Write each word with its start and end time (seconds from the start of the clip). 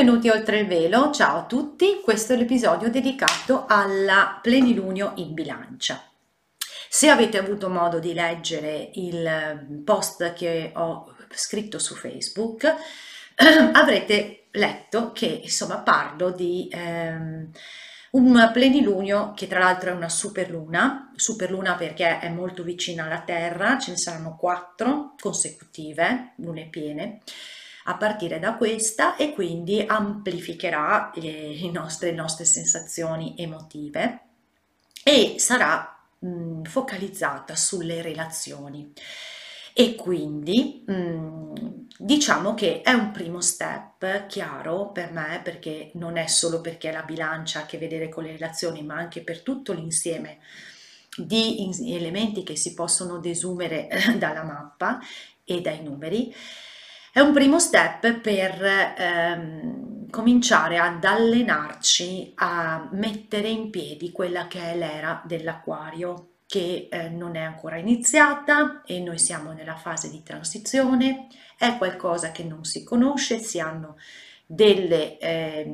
Benvenuti 0.00 0.30
oltre 0.30 0.60
il 0.60 0.66
velo, 0.66 1.10
ciao 1.10 1.40
a 1.40 1.44
tutti, 1.44 2.00
questo 2.02 2.32
è 2.32 2.36
l'episodio 2.36 2.88
dedicato 2.88 3.66
alla 3.68 4.38
plenilunio 4.42 5.12
in 5.16 5.34
bilancia. 5.34 6.02
Se 6.88 7.10
avete 7.10 7.36
avuto 7.36 7.68
modo 7.68 7.98
di 7.98 8.14
leggere 8.14 8.92
il 8.94 9.82
post 9.84 10.32
che 10.32 10.72
ho 10.74 11.14
scritto 11.34 11.78
su 11.78 11.94
Facebook, 11.94 12.64
avrete 13.72 14.46
letto 14.52 15.12
che 15.12 15.26
insomma 15.26 15.80
parlo 15.80 16.30
di 16.30 16.66
ehm, 16.72 17.50
un 18.12 18.50
plenilunio 18.54 19.34
che 19.36 19.48
tra 19.48 19.58
l'altro 19.58 19.90
è 19.90 19.94
una 19.94 20.08
superluna, 20.08 21.12
superluna 21.14 21.74
perché 21.74 22.20
è 22.20 22.30
molto 22.30 22.62
vicina 22.62 23.04
alla 23.04 23.20
Terra, 23.20 23.78
ce 23.78 23.90
ne 23.90 23.98
saranno 23.98 24.34
quattro 24.36 25.14
consecutive, 25.20 26.32
lune 26.36 26.68
piene, 26.70 27.20
a 27.84 27.96
partire 27.96 28.38
da 28.38 28.54
questa 28.54 29.16
e 29.16 29.32
quindi 29.32 29.82
amplificherà 29.86 31.10
le 31.14 31.70
nostre, 31.70 32.10
le 32.10 32.16
nostre 32.16 32.44
sensazioni 32.44 33.34
emotive 33.36 34.20
e 35.02 35.36
sarà 35.38 35.98
mh, 36.18 36.62
focalizzata 36.62 37.56
sulle 37.56 38.02
relazioni. 38.02 38.92
E 39.72 39.94
quindi 39.94 40.84
mh, 40.86 41.86
diciamo 41.96 42.54
che 42.54 42.82
è 42.82 42.92
un 42.92 43.12
primo 43.12 43.40
step 43.40 44.26
chiaro 44.26 44.90
per 44.90 45.12
me 45.12 45.40
perché 45.42 45.90
non 45.94 46.16
è 46.16 46.26
solo 46.26 46.60
perché 46.60 46.90
la 46.90 47.02
bilancia 47.02 47.60
ha 47.60 47.62
a 47.62 47.66
che 47.66 47.78
vedere 47.78 48.08
con 48.08 48.24
le 48.24 48.32
relazioni 48.32 48.82
ma 48.82 48.96
anche 48.96 49.22
per 49.22 49.42
tutto 49.42 49.72
l'insieme 49.72 50.38
di 51.16 51.70
elementi 51.86 52.42
che 52.42 52.56
si 52.56 52.74
possono 52.74 53.18
desumere 53.18 53.88
dalla 54.18 54.44
mappa 54.44 54.98
e 55.44 55.60
dai 55.60 55.82
numeri 55.82 56.34
è 57.12 57.20
un 57.20 57.32
primo 57.32 57.58
step 57.58 58.20
per 58.20 58.94
ehm, 58.96 60.08
cominciare 60.10 60.78
ad 60.78 61.02
allenarci 61.04 62.32
a 62.36 62.88
mettere 62.92 63.48
in 63.48 63.70
piedi 63.70 64.12
quella 64.12 64.46
che 64.46 64.60
è 64.60 64.76
l'era 64.76 65.22
dell'acquario 65.24 66.26
che 66.46 66.88
eh, 66.90 67.08
non 67.08 67.36
è 67.36 67.42
ancora 67.42 67.76
iniziata 67.76 68.82
e 68.84 68.98
noi 69.00 69.18
siamo 69.18 69.52
nella 69.52 69.76
fase 69.76 70.10
di 70.10 70.22
transizione, 70.22 71.28
è 71.56 71.76
qualcosa 71.78 72.32
che 72.32 72.42
non 72.42 72.64
si 72.64 72.82
conosce, 72.82 73.38
si 73.38 73.60
hanno 73.60 73.96
delle 74.44 75.16
eh, 75.18 75.72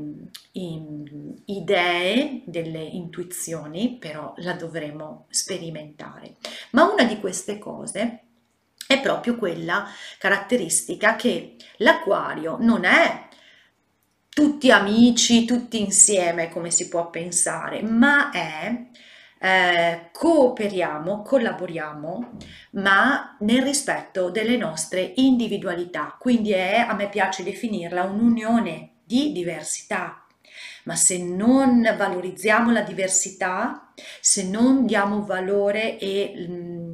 in, 0.52 1.34
idee, 1.46 2.42
delle 2.44 2.82
intuizioni, 2.82 3.96
però 3.98 4.34
la 4.38 4.52
dovremo 4.52 5.24
sperimentare. 5.30 6.36
Ma 6.72 6.84
una 6.84 7.04
di 7.04 7.18
queste 7.20 7.56
cose 7.56 8.25
è 8.86 9.00
proprio 9.00 9.36
quella 9.36 9.88
caratteristica 10.19 11.16
che 11.16 11.56
l'acquario 11.78 12.56
non 12.60 12.84
è 12.84 13.28
tutti 14.28 14.70
amici, 14.70 15.44
tutti 15.47 15.80
insieme 15.80 16.50
come 16.50 16.70
si 16.70 16.88
può 16.88 17.08
pensare, 17.08 17.82
ma 17.82 18.30
è 18.30 18.88
eh, 19.38 20.10
cooperiamo, 20.12 21.22
collaboriamo, 21.22 22.36
ma 22.72 23.36
nel 23.41 23.62
rispetto 23.62 24.30
delle 24.30 24.56
nostre 24.56 25.12
individualità. 25.16 26.16
Quindi 26.19 26.52
è, 26.52 26.84
a 26.86 26.94
me 26.94 27.08
piace 27.08 27.42
definirla, 27.42 28.02
un'unione 28.04 28.96
di 29.04 29.32
diversità. 29.32 30.26
Ma 30.84 30.96
se 30.96 31.19
non 31.19 31.82
valorizziamo 31.96 32.70
la 32.70 32.82
diversità, 32.82 33.92
se 34.20 34.44
non 34.44 34.86
diamo 34.86 35.25
valore 35.25 35.98
e 35.98 36.46
mh, 36.48 36.52
mm, 36.52 36.85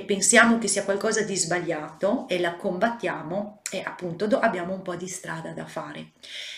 e 0.00 0.02
pensiamo 0.02 0.56
che 0.56 0.66
sia 0.66 0.84
qualcosa 0.84 1.22
di 1.22 1.36
sbagliato 1.36 2.26
e 2.26 2.40
la 2.40 2.56
combattiamo 2.56 3.60
e 3.70 3.82
appunto 3.84 4.24
abbiamo 4.38 4.72
un 4.72 4.80
po' 4.80 4.96
di 4.96 5.06
strada 5.06 5.52
da 5.52 5.66
fare. 5.66 6.12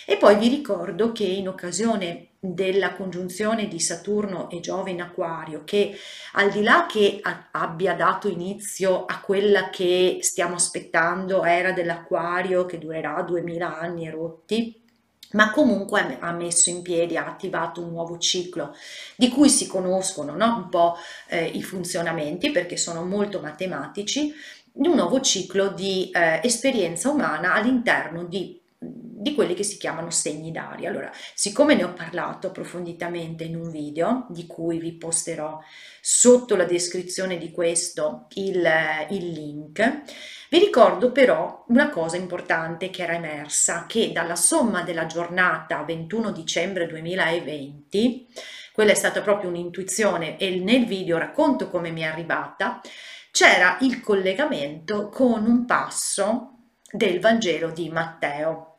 E 0.06 0.16
poi 0.16 0.36
vi 0.36 0.47
ricordo 0.47 1.10
che 1.10 1.25
in 1.25 1.48
occasione 1.48 2.28
della 2.38 2.94
congiunzione 2.94 3.66
di 3.66 3.81
Saturno 3.81 4.48
e 4.48 4.60
Giove 4.60 4.92
in 4.92 5.02
Aquario, 5.02 5.64
che 5.64 5.97
al 6.34 6.50
di 6.50 6.62
là 6.62 6.86
che 6.88 7.20
abbia 7.50 7.94
dato 7.94 8.28
inizio 8.28 9.06
a 9.06 9.20
quella 9.20 9.70
che 9.70 10.19
stiamo 10.22 10.54
aspettando, 10.54 11.42
era 11.42 11.72
dell'Aquario 11.72 12.64
che 12.64 12.78
durerà 12.78 13.22
2000 13.22 13.78
anni 13.78 14.06
e 14.06 14.10
rotti, 14.10 14.81
ma 15.32 15.50
comunque 15.50 16.19
ha 16.20 16.32
messo 16.32 16.70
in 16.70 16.82
piedi, 16.82 17.16
ha 17.16 17.26
attivato 17.26 17.81
un 17.81 17.91
nuovo 17.91 18.19
ciclo 18.19 18.75
di 19.16 19.28
cui 19.28 19.48
si 19.48 19.66
conoscono 19.66 20.34
no? 20.34 20.56
un 20.56 20.69
po' 20.69 20.97
eh, 21.28 21.44
i 21.44 21.62
funzionamenti 21.62 22.50
perché 22.50 22.76
sono 22.76 23.04
molto 23.04 23.41
matematici, 23.41 24.32
un 24.75 24.94
nuovo 24.94 25.20
ciclo 25.20 25.69
di 25.69 26.10
eh, 26.10 26.41
esperienza 26.43 27.10
umana 27.10 27.54
all'interno 27.54 28.25
di 28.25 28.61
di 29.22 29.34
quelli 29.34 29.54
che 29.54 29.62
si 29.62 29.78
chiamano 29.78 30.10
segni 30.10 30.50
d'aria. 30.50 30.90
Allora, 30.90 31.10
siccome 31.34 31.76
ne 31.76 31.84
ho 31.84 31.92
parlato 31.92 32.48
approfonditamente 32.48 33.44
in 33.44 33.54
un 33.54 33.70
video, 33.70 34.26
di 34.28 34.46
cui 34.46 34.78
vi 34.78 34.92
posterò 34.94 35.60
sotto 36.00 36.56
la 36.56 36.64
descrizione 36.64 37.38
di 37.38 37.52
questo 37.52 38.26
il, 38.34 38.68
il 39.10 39.30
link, 39.30 40.02
vi 40.50 40.58
ricordo 40.58 41.12
però 41.12 41.64
una 41.68 41.88
cosa 41.88 42.16
importante 42.16 42.90
che 42.90 43.04
era 43.04 43.14
emersa, 43.14 43.86
che 43.86 44.10
dalla 44.12 44.34
somma 44.34 44.82
della 44.82 45.06
giornata 45.06 45.84
21 45.84 46.32
dicembre 46.32 46.88
2020, 46.88 48.26
quella 48.72 48.90
è 48.90 48.96
stata 48.96 49.22
proprio 49.22 49.50
un'intuizione 49.50 50.36
e 50.36 50.56
nel 50.56 50.84
video 50.84 51.16
racconto 51.16 51.70
come 51.70 51.90
mi 51.90 52.00
è 52.00 52.06
arrivata, 52.06 52.80
c'era 53.30 53.78
il 53.82 54.00
collegamento 54.00 55.08
con 55.08 55.46
un 55.46 55.64
passo 55.64 56.56
del 56.90 57.20
Vangelo 57.20 57.70
di 57.70 57.88
Matteo 57.88 58.71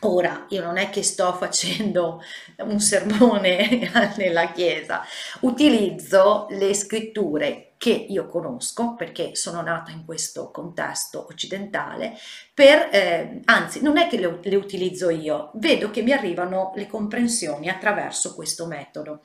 Ora, 0.00 0.44
io 0.50 0.62
non 0.62 0.76
è 0.76 0.90
che 0.90 1.02
sto 1.02 1.32
facendo 1.38 2.22
un 2.58 2.80
sermone 2.80 3.90
nella 4.16 4.52
Chiesa, 4.52 5.02
utilizzo 5.40 6.46
le 6.50 6.74
scritture 6.74 7.72
che 7.78 7.90
io 7.90 8.26
conosco 8.26 8.94
perché 8.94 9.34
sono 9.34 9.60
nata 9.60 9.90
in 9.90 10.04
questo 10.04 10.50
contesto 10.50 11.26
occidentale, 11.28 12.16
per, 12.52 12.88
eh, 12.90 13.40
anzi 13.44 13.82
non 13.82 13.98
è 13.98 14.06
che 14.06 14.18
le, 14.18 14.38
le 14.42 14.56
utilizzo 14.56 15.10
io, 15.10 15.50
vedo 15.54 15.90
che 15.90 16.02
mi 16.02 16.12
arrivano 16.12 16.72
le 16.74 16.86
comprensioni 16.86 17.68
attraverso 17.68 18.34
questo 18.34 18.66
metodo. 18.66 19.22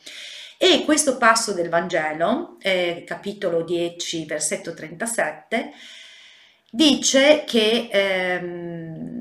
E 0.57 0.83
questo 0.85 1.17
passo 1.17 1.53
del 1.53 1.69
Vangelo, 1.69 2.57
eh, 2.59 3.03
capitolo 3.05 3.63
10, 3.63 4.25
versetto 4.25 4.73
37, 4.73 5.71
dice 6.69 7.43
che... 7.45 7.89
Ehm, 7.91 9.20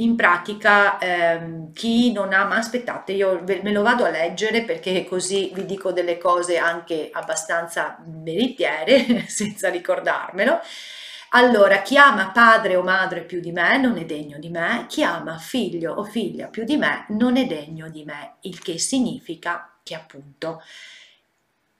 in 0.00 0.14
pratica 0.14 0.98
ehm, 0.98 1.72
chi 1.72 2.12
non 2.12 2.32
ha, 2.32 2.44
ma 2.44 2.56
aspettate, 2.56 3.12
io 3.12 3.42
me 3.44 3.72
lo 3.72 3.82
vado 3.82 4.04
a 4.04 4.10
leggere 4.10 4.62
perché 4.62 5.04
così 5.04 5.50
vi 5.52 5.64
dico 5.66 5.92
delle 5.92 6.18
cose 6.18 6.56
anche 6.56 7.10
abbastanza 7.12 7.98
veritiere, 8.06 9.24
senza 9.28 9.68
ricordarmelo. 9.70 10.60
Allora, 11.30 11.82
chi 11.82 11.96
ama 11.98 12.30
padre 12.30 12.76
o 12.76 12.82
madre 12.82 13.22
più 13.22 13.40
di 13.40 13.52
me 13.52 13.76
non 13.76 13.98
è 13.98 14.04
degno 14.04 14.38
di 14.38 14.48
me, 14.48 14.86
chi 14.88 15.02
ama 15.02 15.36
figlio 15.36 15.94
o 15.94 16.04
figlia 16.04 16.46
più 16.46 16.64
di 16.64 16.76
me 16.76 17.04
non 17.08 17.36
è 17.36 17.44
degno 17.46 17.88
di 17.90 18.04
me, 18.04 18.36
il 18.42 18.60
che 18.60 18.78
significa 18.78 19.74
che 19.82 19.94
appunto 19.94 20.62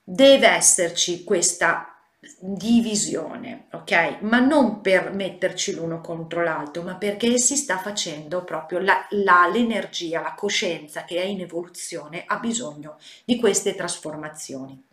deve 0.03 0.49
esserci 0.49 1.25
questa 1.25 1.98
divisione, 2.41 3.67
ok? 3.73 4.19
Ma 4.21 4.41
non 4.41 4.81
per 4.81 5.13
metterci 5.13 5.75
l'uno 5.75 6.01
contro 6.01 6.43
l'altro, 6.43 6.83
ma 6.83 6.97
perché 6.97 7.39
si 7.39 7.55
sta 7.57 7.79
facendo 7.79 8.43
proprio 8.43 8.81
la, 8.81 9.07
la, 9.11 9.49
l'energia, 9.53 10.21
la 10.21 10.35
coscienza 10.35 11.05
che 11.05 11.23
è 11.23 11.25
in 11.25 11.41
evoluzione 11.41 12.25
ha 12.27 12.39
bisogno 12.39 12.99
di 13.25 13.39
queste 13.39 13.77
trasformazioni. 13.77 14.85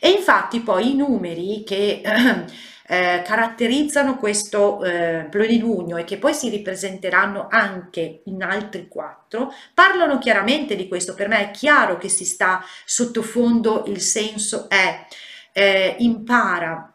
E 0.00 0.10
infatti 0.10 0.60
poi 0.60 0.90
i 0.90 0.96
numeri 0.96 1.62
che 1.64 2.02
eh, 2.86 3.22
caratterizzano 3.24 4.18
questo 4.18 4.82
eh, 4.82 5.28
plenilunio 5.30 5.96
e 5.96 6.04
che 6.04 6.18
poi 6.18 6.34
si 6.34 6.48
ripresenteranno 6.48 7.46
anche 7.48 8.22
in 8.24 8.42
altri 8.42 8.88
quattro, 8.88 9.52
parlano 9.72 10.18
chiaramente 10.18 10.74
di 10.74 10.88
questo. 10.88 11.14
Per 11.14 11.28
me 11.28 11.38
è 11.38 11.50
chiaro 11.52 11.98
che 11.98 12.08
si 12.08 12.24
sta 12.24 12.64
sottofondo, 12.84 13.84
il 13.86 14.00
senso 14.00 14.68
è 14.68 15.06
eh, 15.54 15.94
impara 16.00 16.92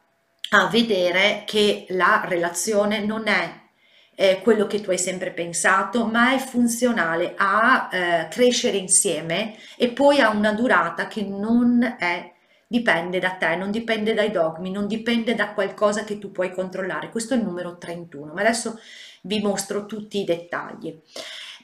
a 0.52 0.68
vedere 0.68 1.44
che 1.46 1.86
la 1.90 2.24
relazione 2.28 3.00
non 3.00 3.28
è 3.28 3.68
eh, 4.16 4.42
quello 4.42 4.68
che 4.68 4.82
tu 4.82 4.90
hai 4.90 4.98
sempre 4.98 5.32
pensato, 5.32 6.06
ma 6.06 6.34
è 6.34 6.40
funzionale 6.40 7.36
a 7.38 7.90
eh, 7.90 8.28
crescere 8.30 8.76
insieme 8.76 9.56
e 9.78 9.90
poi 9.90 10.20
ha 10.20 10.30
una 10.30 10.52
durata 10.52 11.08
che 11.08 11.24
non 11.24 11.82
è 11.98 12.34
dipende 12.68 13.18
da 13.18 13.32
te, 13.32 13.56
non 13.56 13.72
dipende 13.72 14.14
dai 14.14 14.30
dogmi, 14.30 14.70
non 14.70 14.86
dipende 14.86 15.34
da 15.34 15.54
qualcosa 15.54 16.04
che 16.04 16.20
tu 16.20 16.32
puoi 16.32 16.52
controllare. 16.52 17.10
Questo 17.10 17.34
è 17.34 17.38
il 17.38 17.44
numero 17.44 17.78
31, 17.78 18.34
ma 18.34 18.42
adesso 18.42 18.80
vi 19.24 19.40
mostro 19.40 19.86
tutti 19.86 20.20
i 20.20 20.26
dettagli. 20.26 21.02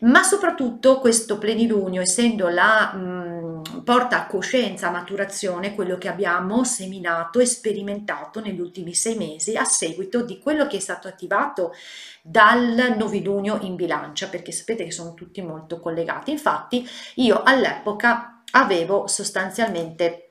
Ma 0.02 0.24
soprattutto 0.24 1.00
questo 1.00 1.38
plenilunio, 1.38 2.02
essendo 2.02 2.50
la 2.50 2.94
mh, 2.94 3.84
porta 3.84 4.22
a 4.22 4.28
coscienza, 4.28 4.88
a 4.88 4.92
maturazione, 4.92 5.74
quello 5.74 5.98
che 5.98 6.10
abbiamo 6.10 6.64
seminato 6.64 7.40
e 7.40 7.46
sperimentato 7.46 8.42
negli 8.42 8.60
ultimi 8.60 8.94
sei 8.94 9.16
mesi 9.16 9.56
a 9.56 9.64
seguito 9.64 10.24
di 10.24 10.40
quello 10.40 10.68
che 10.68 10.78
è 10.78 10.80
stato 10.82 11.08
attivato 11.08 11.74
dal 12.22 12.96
novilunio 12.98 13.60
in 13.62 13.76
bilancia, 13.76 14.28
perché 14.28 14.52
sapete 14.52 14.84
che 14.84 14.92
sono 14.92 15.14
tutti 15.14 15.42
molto 15.42 15.80
collegati. 15.80 16.32
Infatti 16.32 16.88
io 17.16 17.42
all'epoca 17.44 18.42
avevo 18.52 19.08
sostanzialmente 19.08 20.22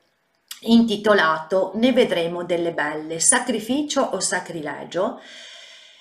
intitolato 0.61 1.71
Ne 1.75 1.91
vedremo 1.91 2.43
delle 2.43 2.71
belle, 2.71 3.19
sacrificio 3.19 4.01
o 4.01 4.19
sacrilegio. 4.19 5.19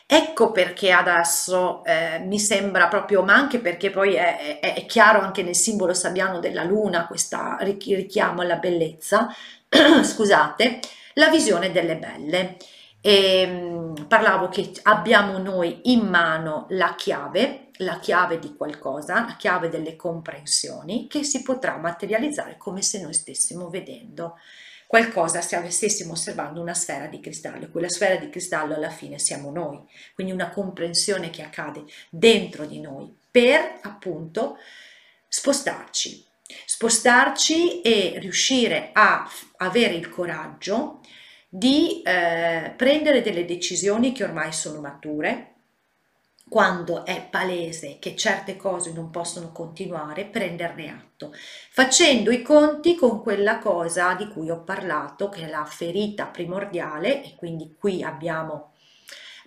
Ecco 0.07 0.53
perché 0.53 0.93
adesso 0.93 1.83
eh, 1.85 2.19
mi 2.21 2.39
sembra 2.39 2.89
proprio, 2.89 3.23
ma 3.23 3.35
anche 3.35 3.59
perché 3.59 3.91
poi 3.91 4.15
è, 4.15 4.61
è, 4.61 4.75
è 4.75 4.87
chiaro 4.87 5.21
anche 5.21 5.43
nel 5.43 5.55
simbolo 5.57 5.95
sabbiano 5.95 6.41
della 6.41 6.63
luna, 6.63 7.07
questo 7.07 7.39
richiamo 7.61 8.43
alla 8.43 8.57
bellezza, 8.57 9.29
scusate, 10.05 10.81
la 11.15 11.29
visione 11.31 11.73
delle 11.73 11.97
belle. 11.97 12.57
E, 13.01 13.41
ehm, 13.41 14.07
parlavo 14.07 14.49
che 14.49 14.73
abbiamo 14.83 15.39
noi 15.39 15.81
in 15.93 16.01
mano 16.07 16.67
la 16.71 16.95
chiave, 16.95 17.69
la 17.79 17.99
chiave 17.99 18.39
di 18.39 18.55
qualcosa, 18.57 19.25
la 19.27 19.37
chiave 19.37 19.69
delle 19.69 19.97
comprensioni 19.97 21.07
che 21.09 21.23
si 21.25 21.43
potrà 21.43 21.77
materializzare 21.77 22.57
come 22.59 22.83
se 22.83 23.01
noi 23.01 23.15
stessimo 23.15 23.69
vedendo 23.69 24.39
qualcosa, 24.87 25.41
se 25.41 25.71
stessimo 25.71 26.13
osservando 26.13 26.61
una 26.61 26.75
sfera 26.75 27.07
di 27.07 27.21
cristallo. 27.21 27.69
Quella 27.71 27.89
sfera 27.89 28.17
di 28.17 28.31
cristallo 28.31 28.75
alla 28.75 28.91
fine 28.91 29.19
siamo 29.19 29.51
noi, 29.51 29.81
quindi 30.15 30.33
una 30.33 30.51
comprensione 30.51 31.31
che 31.31 31.43
accade 31.43 31.85
dentro 32.11 32.67
di 32.67 32.81
noi 32.81 33.13
per 33.31 33.79
appunto 33.83 34.59
spostarci, 35.29 36.25
spostarci 36.67 37.81
e 37.81 38.19
riuscire 38.19 38.91
a 38.93 39.29
avere 39.57 39.95
il 39.95 40.09
coraggio 40.09 41.01
di 41.49 42.03
eh, 42.03 42.73
prendere 42.77 43.23
delle 43.23 43.45
decisioni 43.45 44.13
che 44.13 44.25
ormai 44.25 44.53
sono 44.53 44.81
mature, 44.81 45.54
quando 46.49 47.05
è 47.05 47.27
palese 47.29 47.99
che 47.99 48.15
certe 48.15 48.57
cose 48.57 48.93
non 48.93 49.11
possono 49.11 49.51
continuare, 49.51 50.27
prenderne 50.27 50.91
atto, 50.91 51.33
facendo 51.71 52.31
i 52.31 52.43
conti 52.43 52.95
con 52.95 53.23
quella 53.23 53.59
cosa 53.59 54.15
di 54.15 54.29
cui 54.29 54.51
ho 54.51 54.63
parlato, 54.63 55.29
che 55.29 55.47
è 55.47 55.49
la 55.49 55.65
ferita 55.65 56.27
primordiale, 56.27 57.25
e 57.25 57.35
quindi 57.35 57.75
qui 57.79 58.03
abbiamo 58.03 58.73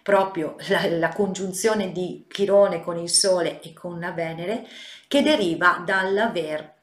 proprio 0.02 0.56
la, 0.70 0.88
la 0.88 1.10
congiunzione 1.10 1.92
di 1.92 2.26
Chirone 2.28 2.82
con 2.82 2.98
il 2.98 3.10
Sole 3.10 3.62
e 3.62 3.74
con 3.74 4.00
la 4.00 4.12
Venere, 4.12 4.66
che 5.08 5.22
deriva 5.22 5.82
dall'aver 5.86 6.76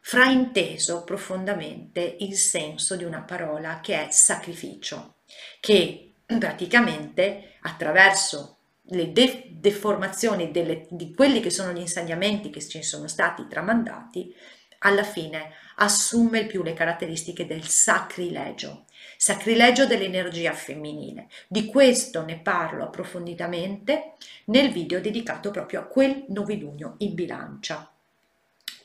frainteso 0.00 1.02
profondamente 1.02 2.16
il 2.20 2.36
senso 2.36 2.94
di 2.94 3.04
una 3.04 3.22
parola 3.22 3.80
che 3.80 4.06
è 4.06 4.10
sacrificio, 4.10 5.14
che 5.60 6.12
praticamente 6.26 7.54
attraverso 7.62 8.53
le 8.88 9.12
de- 9.12 9.48
deformazioni 9.50 10.50
delle, 10.50 10.86
di 10.90 11.14
quelli 11.14 11.40
che 11.40 11.50
sono 11.50 11.72
gli 11.72 11.80
insegnamenti 11.80 12.50
che 12.50 12.60
ci 12.60 12.82
sono 12.82 13.08
stati 13.08 13.46
tramandati, 13.48 14.34
alla 14.80 15.04
fine 15.04 15.52
assume 15.76 16.44
più 16.44 16.62
le 16.62 16.74
caratteristiche 16.74 17.46
del 17.46 17.66
sacrilegio, 17.66 18.84
sacrilegio 19.16 19.86
dell'energia 19.86 20.52
femminile. 20.52 21.28
Di 21.48 21.66
questo 21.66 22.22
ne 22.24 22.38
parlo 22.38 22.84
approfonditamente 22.84 24.12
nel 24.46 24.70
video 24.70 25.00
dedicato 25.00 25.50
proprio 25.50 25.80
a 25.80 25.84
quel 25.84 26.24
novilunio 26.28 26.96
in 26.98 27.14
bilancia 27.14 27.88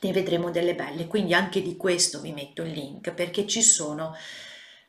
ne 0.02 0.12
vedremo 0.12 0.50
delle 0.50 0.74
belle, 0.74 1.06
quindi 1.06 1.34
anche 1.34 1.60
di 1.60 1.76
questo 1.76 2.20
vi 2.20 2.32
metto 2.32 2.62
il 2.62 2.70
link 2.70 3.12
perché 3.12 3.46
ci 3.46 3.62
sono 3.62 4.14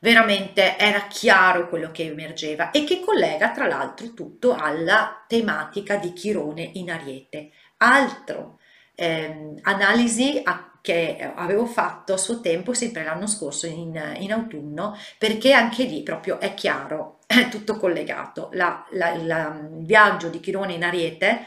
veramente 0.02 0.76
era 0.78 1.06
chiaro 1.06 1.68
quello 1.68 1.92
che 1.92 2.04
emergeva 2.06 2.72
e 2.72 2.82
che 2.84 3.00
collega 3.00 3.52
tra 3.52 3.68
l'altro 3.68 4.12
tutto 4.14 4.54
alla 4.54 5.24
tematica 5.28 5.96
di 5.96 6.12
Chirone 6.12 6.70
in 6.74 6.90
Ariete. 6.90 7.50
Altro 7.78 8.58
ehm, 8.96 9.60
analisi 9.62 10.40
a, 10.42 10.72
che 10.80 11.32
avevo 11.36 11.66
fatto 11.66 12.14
a 12.14 12.16
suo 12.16 12.40
tempo 12.40 12.74
sempre 12.74 13.04
l'anno 13.04 13.28
scorso 13.28 13.66
in, 13.66 14.16
in, 14.18 14.32
autunno 14.32 14.98
perché 15.18 15.52
anche 15.52 15.84
lì 15.84 16.02
proprio 16.02 16.40
è 16.40 16.52
chiaro, 16.54 17.20
è 17.26 17.48
tutto 17.48 17.76
collegato. 17.76 18.48
La, 18.54 18.84
la, 18.90 19.10
il 19.10 19.68
viaggio 19.84 20.28
di 20.28 20.40
Chirone 20.40 20.72
in 20.74 20.82
Ariete, 20.82 21.46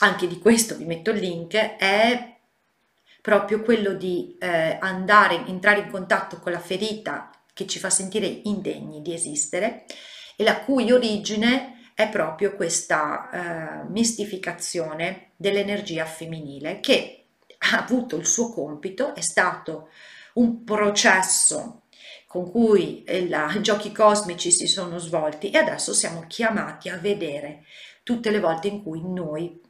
anche 0.00 0.26
di 0.26 0.38
questo 0.38 0.76
vi 0.76 0.84
metto 0.84 1.12
il 1.12 1.18
link, 1.18 1.54
è 1.54 2.36
proprio 3.22 3.62
quello 3.62 3.94
di 3.94 4.36
eh, 4.38 4.76
andare, 4.80 5.46
entrare 5.46 5.80
in 5.80 5.90
contatto 5.90 6.38
con 6.40 6.52
la 6.52 6.60
ferita 6.60 7.29
che 7.60 7.66
ci 7.66 7.78
fa 7.78 7.90
sentire 7.90 8.26
indegni 8.44 9.02
di 9.02 9.12
esistere 9.12 9.84
e 10.34 10.44
la 10.44 10.60
cui 10.60 10.90
origine 10.90 11.90
è 11.94 12.08
proprio 12.08 12.56
questa 12.56 13.28
eh, 13.28 13.88
mistificazione 13.90 15.32
dell'energia 15.36 16.06
femminile 16.06 16.80
che 16.80 17.24
ha 17.58 17.82
avuto 17.82 18.16
il 18.16 18.24
suo 18.24 18.50
compito, 18.50 19.14
è 19.14 19.20
stato 19.20 19.90
un 20.34 20.64
processo 20.64 21.82
con 22.26 22.50
cui 22.50 23.04
i 23.06 23.60
giochi 23.60 23.92
cosmici 23.92 24.50
si 24.50 24.66
sono 24.66 24.96
svolti 24.96 25.50
e 25.50 25.58
adesso 25.58 25.92
siamo 25.92 26.24
chiamati 26.26 26.88
a 26.88 26.96
vedere 26.96 27.64
tutte 28.02 28.30
le 28.30 28.40
volte 28.40 28.68
in 28.68 28.82
cui 28.82 29.02
noi 29.04 29.60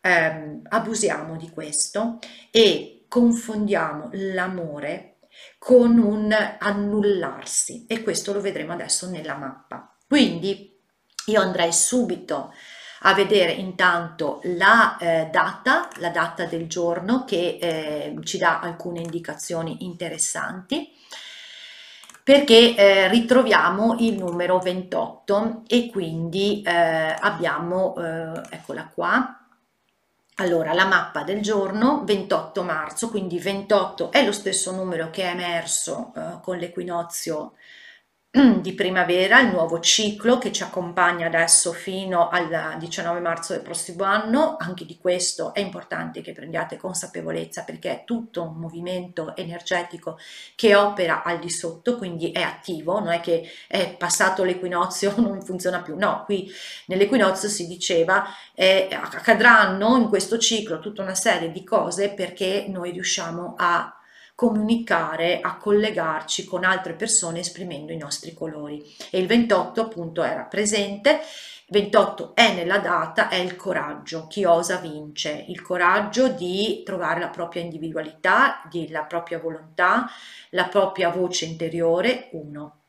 ehm, 0.00 0.62
abusiamo 0.68 1.36
di 1.36 1.50
questo 1.50 2.18
e 2.50 3.04
confondiamo 3.08 4.08
l'amore 4.12 5.09
con 5.58 5.98
un 5.98 6.34
annullarsi 6.58 7.86
e 7.86 8.02
questo 8.02 8.32
lo 8.32 8.40
vedremo 8.40 8.72
adesso 8.72 9.08
nella 9.08 9.36
mappa. 9.36 9.96
Quindi 10.06 10.78
io 11.26 11.40
andrei 11.40 11.72
subito 11.72 12.52
a 13.02 13.14
vedere 13.14 13.52
intanto 13.52 14.40
la 14.44 14.96
eh, 14.98 15.28
data, 15.30 15.88
la 15.96 16.10
data 16.10 16.44
del 16.44 16.66
giorno 16.66 17.24
che 17.24 17.58
eh, 17.60 18.16
ci 18.24 18.38
dà 18.38 18.60
alcune 18.60 19.00
indicazioni 19.00 19.84
interessanti 19.84 20.92
perché 22.22 22.76
eh, 22.76 23.08
ritroviamo 23.08 23.96
il 23.98 24.16
numero 24.16 24.58
28 24.58 25.62
e 25.66 25.90
quindi 25.90 26.62
eh, 26.62 26.70
abbiamo, 27.18 27.96
eh, 27.96 28.40
eccola 28.50 28.86
qua, 28.86 29.39
allora, 30.40 30.72
la 30.72 30.86
mappa 30.86 31.22
del 31.22 31.42
giorno 31.42 32.02
28 32.04 32.62
marzo, 32.62 33.10
quindi 33.10 33.38
28 33.38 34.10
è 34.10 34.24
lo 34.24 34.32
stesso 34.32 34.72
numero 34.72 35.10
che 35.10 35.24
è 35.24 35.32
emerso 35.32 36.12
eh, 36.16 36.40
con 36.42 36.56
l'equinozio 36.56 37.52
di 38.60 38.74
primavera, 38.74 39.40
il 39.40 39.50
nuovo 39.50 39.80
ciclo 39.80 40.38
che 40.38 40.52
ci 40.52 40.62
accompagna 40.62 41.26
adesso 41.26 41.72
fino 41.72 42.28
al 42.28 42.76
19 42.78 43.18
marzo 43.18 43.54
del 43.54 43.62
prossimo 43.62 44.04
anno, 44.04 44.56
anche 44.56 44.86
di 44.86 44.98
questo 44.98 45.52
è 45.52 45.58
importante 45.58 46.20
che 46.20 46.30
prendiate 46.30 46.76
consapevolezza 46.76 47.64
perché 47.64 47.90
è 47.90 48.04
tutto 48.04 48.42
un 48.44 48.54
movimento 48.54 49.34
energetico 49.34 50.16
che 50.54 50.76
opera 50.76 51.24
al 51.24 51.40
di 51.40 51.50
sotto, 51.50 51.98
quindi 51.98 52.30
è 52.30 52.42
attivo, 52.42 53.00
non 53.00 53.10
è 53.10 53.18
che 53.18 53.50
è 53.66 53.96
passato 53.96 54.44
l'equinozio, 54.44 55.12
non 55.18 55.42
funziona 55.42 55.82
più, 55.82 55.96
no, 55.96 56.22
qui 56.24 56.48
nell'equinozio 56.86 57.48
si 57.48 57.66
diceva 57.66 58.24
eh, 58.54 58.88
accadranno 58.92 59.96
in 59.96 60.08
questo 60.08 60.38
ciclo 60.38 60.78
tutta 60.78 61.02
una 61.02 61.16
serie 61.16 61.50
di 61.50 61.64
cose 61.64 62.10
perché 62.10 62.66
noi 62.68 62.92
riusciamo 62.92 63.56
a 63.58 63.92
comunicare, 64.40 65.40
a 65.42 65.58
collegarci 65.58 66.46
con 66.46 66.64
altre 66.64 66.94
persone 66.94 67.40
esprimendo 67.40 67.92
i 67.92 67.98
nostri 67.98 68.32
colori. 68.32 68.82
E 69.10 69.18
il 69.18 69.26
28 69.26 69.82
appunto 69.82 70.22
era 70.22 70.44
presente. 70.44 71.20
28 71.68 72.34
è 72.34 72.54
nella 72.54 72.78
data, 72.78 73.28
è 73.28 73.34
il 73.34 73.54
coraggio, 73.54 74.28
chi 74.28 74.46
osa 74.46 74.76
vince, 74.76 75.44
il 75.48 75.60
coraggio 75.60 76.28
di 76.28 76.82
trovare 76.86 77.20
la 77.20 77.28
propria 77.28 77.60
individualità, 77.60 78.62
la 78.88 79.02
propria 79.02 79.38
volontà, 79.38 80.08
la 80.52 80.68
propria 80.68 81.10
voce 81.10 81.44
interiore, 81.44 82.30
uno 82.32 82.79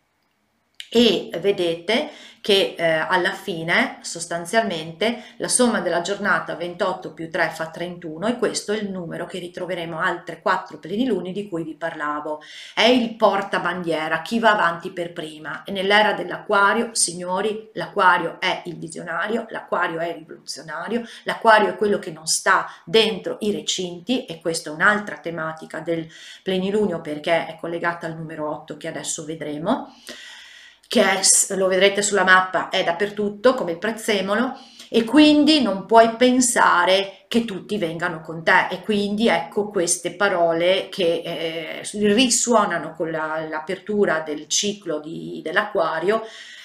e 0.93 1.29
vedete 1.39 2.09
che 2.41 2.75
eh, 2.75 2.83
alla 2.83 3.31
fine 3.31 3.99
sostanzialmente 4.01 5.23
la 5.37 5.47
somma 5.47 5.79
della 5.79 6.01
giornata 6.01 6.55
28 6.55 7.13
più 7.13 7.29
3 7.29 7.51
fa 7.53 7.69
31 7.69 8.27
e 8.27 8.37
questo 8.37 8.73
è 8.73 8.77
il 8.77 8.89
numero 8.89 9.25
che 9.25 9.39
ritroveremo 9.39 9.97
altre 9.97 10.41
quattro 10.41 10.79
pleniluni 10.79 11.31
di 11.31 11.47
cui 11.47 11.63
vi 11.63 11.75
parlavo. 11.75 12.41
È 12.73 12.83
il 12.83 13.15
portabandiera, 13.15 14.21
chi 14.21 14.39
va 14.39 14.51
avanti 14.51 14.91
per 14.91 15.13
prima 15.13 15.63
e 15.63 15.71
nell'era 15.71 16.13
dell'acquario, 16.13 16.89
signori, 16.93 17.69
l'acquario 17.75 18.41
è 18.41 18.63
il 18.65 18.77
visionario, 18.77 19.45
l'acquario 19.49 19.99
è 19.99 20.07
il 20.07 20.15
rivoluzionario, 20.15 21.03
l'acquario 21.23 21.69
è 21.69 21.75
quello 21.75 21.99
che 21.99 22.11
non 22.11 22.25
sta 22.25 22.67
dentro 22.83 23.37
i 23.41 23.51
recinti 23.51 24.25
e 24.25 24.41
questa 24.41 24.71
è 24.71 24.73
un'altra 24.73 25.17
tematica 25.19 25.79
del 25.79 26.07
plenilunio 26.41 26.99
perché 26.99 27.45
è 27.45 27.55
collegata 27.59 28.07
al 28.07 28.17
numero 28.17 28.49
8 28.49 28.77
che 28.77 28.87
adesso 28.87 29.23
vedremo 29.23 29.93
che 30.91 31.01
è, 31.01 31.55
lo 31.55 31.67
vedrete 31.67 32.01
sulla 32.01 32.25
mappa, 32.25 32.67
è 32.67 32.83
dappertutto 32.83 33.53
come 33.53 33.71
il 33.71 33.77
prezzemolo 33.77 34.57
e 34.89 35.05
quindi 35.05 35.61
non 35.61 35.85
puoi 35.85 36.17
pensare 36.17 37.23
che 37.29 37.45
tutti 37.45 37.77
vengano 37.77 38.19
con 38.19 38.43
te. 38.43 38.67
E 38.69 38.81
quindi 38.81 39.29
ecco 39.29 39.69
queste 39.69 40.15
parole 40.15 40.89
che 40.89 41.21
eh, 41.23 41.89
risuonano 41.93 42.91
con 42.91 43.09
la, 43.09 43.47
l'apertura 43.47 44.19
del 44.19 44.49
ciclo 44.49 44.99
di, 44.99 45.39
dell'acquario 45.41 46.23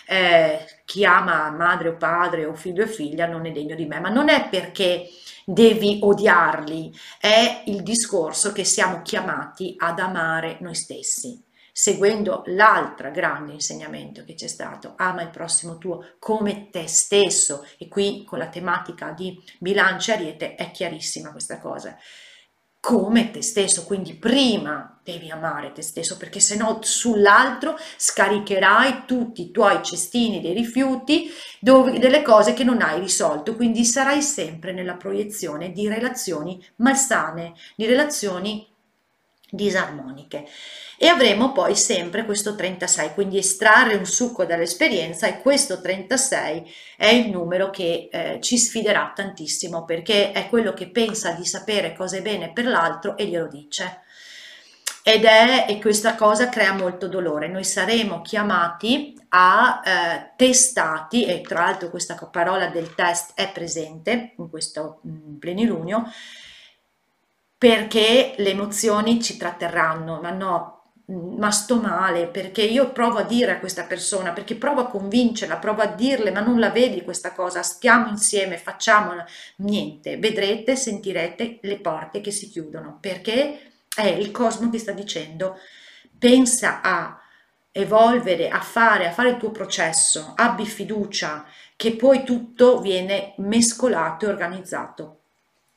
eh, 0.09 0.59
chi 0.85 1.04
ama 1.04 1.49
madre 1.50 1.90
o 1.90 1.97
padre 1.97 2.47
o 2.47 2.54
figlio 2.54 2.83
e 2.83 2.88
figlia 2.88 3.26
non 3.26 3.47
è 3.47 3.52
degno 3.52 3.76
di 3.76 3.87
me. 3.87 4.00
Ma 4.00 4.09
non 4.09 4.28
è 4.28 4.49
perché 4.49 5.09
devi 5.45 6.00
odiarli 6.02 6.92
è 7.21 7.62
il 7.66 7.85
discorso 7.85 8.50
che 8.50 8.64
siamo 8.64 9.02
chiamati 9.02 9.76
ad 9.78 10.00
amare 10.00 10.56
noi 10.59 10.75
stessi 10.75 11.45
seguendo 11.78 12.42
l'altro 12.47 13.11
grande 13.11 13.52
insegnamento 13.52 14.25
che 14.25 14.33
c'è 14.33 14.47
stato, 14.47 14.95
ama 14.97 15.21
il 15.21 15.28
prossimo 15.28 15.76
tuo 15.76 16.12
come 16.18 16.71
te 16.71 16.88
stesso 16.88 17.66
e 17.76 17.87
qui 17.87 18.25
con 18.25 18.38
la 18.38 18.49
tematica 18.49 19.11
di 19.11 19.38
bilancia 19.59 20.14
ariete 20.14 20.54
è 20.54 20.71
chiarissima 20.71 21.33
questa 21.33 21.59
cosa. 21.61 21.95
Come 22.80 23.30
te 23.30 23.42
stesso, 23.42 23.85
quindi 23.85 24.14
prima 24.14 24.99
devi 25.04 25.30
amare 25.30 25.73
te 25.73 25.83
stesso 25.83 26.16
perché 26.16 26.40
se 26.40 26.56
no 26.56 26.78
sull'altro 26.80 27.76
scaricherai 27.99 29.02
tutti 29.04 29.42
i 29.42 29.50
tuoi 29.50 29.83
cestini 29.83 30.40
dei 30.40 30.54
rifiuti 30.54 31.28
dove, 31.61 31.99
delle 31.99 32.23
cose 32.23 32.54
che 32.54 32.64
non 32.64 32.80
hai 32.80 32.99
risolto, 33.00 33.54
quindi 33.54 33.85
sarai 33.85 34.23
sempre 34.23 34.73
nella 34.73 34.95
proiezione 34.95 35.73
di 35.73 35.88
relazioni 35.88 36.59
malsane, 36.76 37.52
di 37.76 37.85
relazioni 37.85 38.66
disarmoniche. 39.48 40.46
E 40.98 41.08
avremo 41.08 41.52
poi 41.52 41.76
sempre 41.76 42.24
questo 42.24 42.54
36 42.54 43.12
quindi 43.12 43.38
estrarre 43.38 43.96
un 43.96 44.06
succo 44.06 44.44
dall'esperienza 44.44 45.26
e 45.26 45.40
questo 45.40 45.80
36 45.80 46.72
è 46.96 47.06
il 47.08 47.30
numero 47.30 47.70
che 47.70 48.08
eh, 48.10 48.38
ci 48.40 48.56
sfiderà 48.56 49.12
tantissimo 49.14 49.84
perché 49.84 50.32
è 50.32 50.48
quello 50.48 50.72
che 50.72 50.88
pensa 50.88 51.32
di 51.32 51.44
sapere 51.44 51.94
cosa 51.94 52.16
è 52.16 52.22
bene 52.22 52.50
per 52.50 52.66
l'altro 52.66 53.16
e 53.16 53.26
glielo 53.26 53.46
dice. 53.46 54.00
Ed 55.02 55.24
è 55.24 55.66
e 55.68 55.78
questa 55.80 56.16
cosa 56.16 56.48
crea 56.48 56.72
molto 56.72 57.06
dolore. 57.06 57.46
Noi 57.46 57.62
saremo 57.62 58.22
chiamati 58.22 59.16
a 59.28 59.80
eh, 59.84 60.32
testati 60.34 61.26
e 61.26 61.42
tra 61.42 61.60
l'altro 61.60 61.90
questa 61.90 62.16
parola 62.16 62.66
del 62.66 62.94
test 62.94 63.32
è 63.34 63.48
presente 63.52 64.32
in 64.36 64.50
questo 64.50 64.98
mh, 65.02 65.10
mm, 65.10 65.36
plenilunio 65.36 66.10
perché 67.58 68.34
le 68.36 68.50
emozioni 68.50 69.22
ci 69.22 69.36
tratterranno, 69.36 70.20
ma 70.20 70.30
no, 70.30 70.76
ma 71.08 71.50
sto 71.50 71.76
male 71.80 72.26
perché 72.26 72.62
io 72.62 72.90
provo 72.90 73.18
a 73.18 73.22
dire 73.22 73.52
a 73.52 73.58
questa 73.58 73.84
persona, 73.84 74.32
perché 74.32 74.56
provo 74.56 74.80
a 74.80 74.88
convincerla, 74.88 75.56
provo 75.56 75.82
a 75.82 75.86
dirle, 75.86 76.32
ma 76.32 76.40
non 76.40 76.58
la 76.58 76.70
vedi 76.70 77.02
questa 77.02 77.32
cosa, 77.32 77.62
stiamo 77.62 78.08
insieme, 78.08 78.58
facciamola, 78.58 79.25
niente, 79.56 80.18
vedrete, 80.18 80.75
sentirete 80.75 81.60
le 81.62 81.78
porte 81.78 82.20
che 82.20 82.30
si 82.32 82.50
chiudono, 82.50 82.98
perché 83.00 83.72
è 83.94 84.06
il 84.06 84.30
cosmo 84.32 84.68
che 84.68 84.78
sta 84.78 84.92
dicendo, 84.92 85.58
pensa 86.18 86.80
a 86.82 87.18
evolvere, 87.70 88.48
a 88.48 88.60
fare, 88.60 89.06
a 89.06 89.12
fare 89.12 89.30
il 89.30 89.36
tuo 89.36 89.50
processo, 89.50 90.32
abbi 90.34 90.66
fiducia 90.66 91.46
che 91.76 91.94
poi 91.94 92.25
tutto 92.25 92.80
viene 92.80 93.34
mescolato 93.36 94.25
e 94.26 94.28
organizzato 94.28 95.15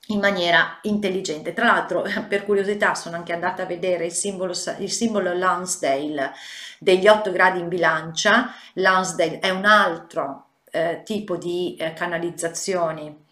in 0.10 0.20
maniera 0.20 0.80
intelligente. 0.84 1.54
Tra 1.54 1.66
l'altro, 1.66 2.04
per 2.28 2.46
curiosità, 2.46 2.96
sono 2.96 3.16
anche 3.16 3.34
andata 3.34 3.64
a 3.64 3.66
vedere 3.66 4.06
il 4.06 4.12
simbolo, 4.12 4.54
il 4.80 4.92
simbolo 4.92 5.34
Lansdale 5.34 6.34
degli 6.80 7.08
8 7.08 7.32
gradi 7.32 7.60
in 7.60 7.68
bilancia. 7.68 8.54
Lansdale 8.74 9.40
è 9.40 9.50
un 9.50 9.66
altro 9.66 10.46
eh, 10.72 11.02
tipo 11.04 11.38
di 11.38 11.76
eh, 11.80 11.94
canalizzazioni 11.94 13.26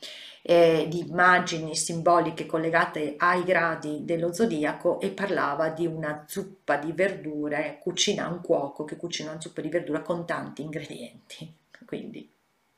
eh, 0.49 0.85
di 0.87 0.99
immagini 0.99 1.75
simboliche 1.75 2.45
collegate 2.45 3.15
ai 3.17 3.43
gradi 3.43 4.05
dello 4.05 4.31
zodiaco 4.31 5.01
e 5.01 5.09
parlava 5.09 5.69
di 5.69 5.85
una 5.85 6.23
zuppa 6.25 6.77
di 6.77 6.93
verdure, 6.93 7.79
cucina 7.81 8.29
un 8.29 8.39
cuoco 8.41 8.85
che 8.85 8.95
cucina 8.95 9.31
una 9.31 9.41
zuppa 9.41 9.59
di 9.59 9.67
verdura 9.67 10.01
con 10.01 10.25
tanti 10.25 10.61
ingredienti. 10.61 11.53
Quindi, 11.85 12.29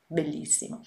bellissimo. 0.04 0.82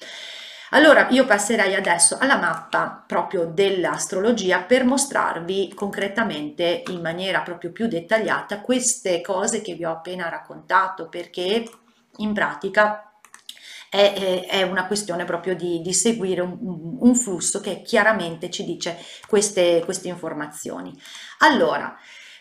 Allora 0.74 1.08
io 1.12 1.26
passerei 1.26 1.76
adesso 1.76 2.18
alla 2.20 2.38
mappa 2.38 3.04
proprio 3.06 3.46
dell'astrologia 3.46 4.62
per 4.62 4.86
mostrarvi 4.86 5.72
concretamente 5.76 6.82
in 6.88 7.00
maniera 7.00 7.42
proprio 7.42 7.72
più 7.72 7.88
dettagliata 7.88 8.60
queste 8.60 9.22
cose 9.22 9.62
che 9.62 9.76
vi 9.76 9.86
ho 9.86 9.92
appena 9.92 10.30
raccontato 10.30 11.10
perché 11.10 11.64
in 12.18 12.34
pratica 12.34 13.08
è, 13.88 14.64
una 14.64 14.88
questione 14.88 15.26
proprio 15.26 15.56
di, 15.56 15.80
di 15.82 15.94
seguire 15.94 16.42
un, 16.42 16.98
un, 17.00 17.16
flusso 17.16 17.60
che 17.60 17.84
chiaramente 17.84 18.50
ci 18.50 18.64
dice 18.66 18.98
queste, 19.28 19.84
queste 19.86 20.08
informazioni. 20.08 20.92
Allora, 21.40 21.96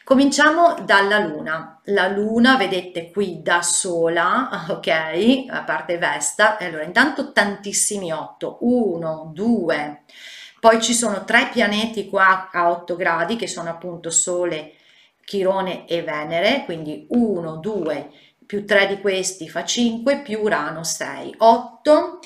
Cominciamo 0.04 0.74
dalla 0.84 1.18
luna. 1.18 1.80
La 1.84 2.08
luna, 2.08 2.56
vedete 2.56 3.12
qui 3.12 3.40
da 3.40 3.62
sola, 3.62 4.66
ok, 4.70 5.46
a 5.48 5.62
parte 5.62 5.96
Vesta, 5.96 6.58
allora 6.58 6.82
intanto 6.82 7.32
tantissimi 7.32 8.12
8, 8.12 8.58
1, 8.60 9.30
2, 9.32 10.02
poi 10.58 10.82
ci 10.82 10.92
sono 10.92 11.24
tre 11.24 11.50
pianeti 11.52 12.08
qua 12.08 12.50
a 12.50 12.70
8 12.70 12.96
gradi 12.96 13.36
che 13.36 13.46
sono 13.46 13.70
appunto 13.70 14.10
Sole, 14.10 14.72
Chirone 15.24 15.86
e 15.86 16.02
Venere, 16.02 16.64
quindi 16.64 17.06
1, 17.08 17.56
2, 17.58 18.10
più 18.44 18.66
3 18.66 18.88
di 18.88 19.00
questi 19.00 19.48
fa 19.48 19.64
5, 19.64 20.22
più 20.22 20.40
Urano 20.40 20.82
6, 20.82 21.36
8 21.38 22.18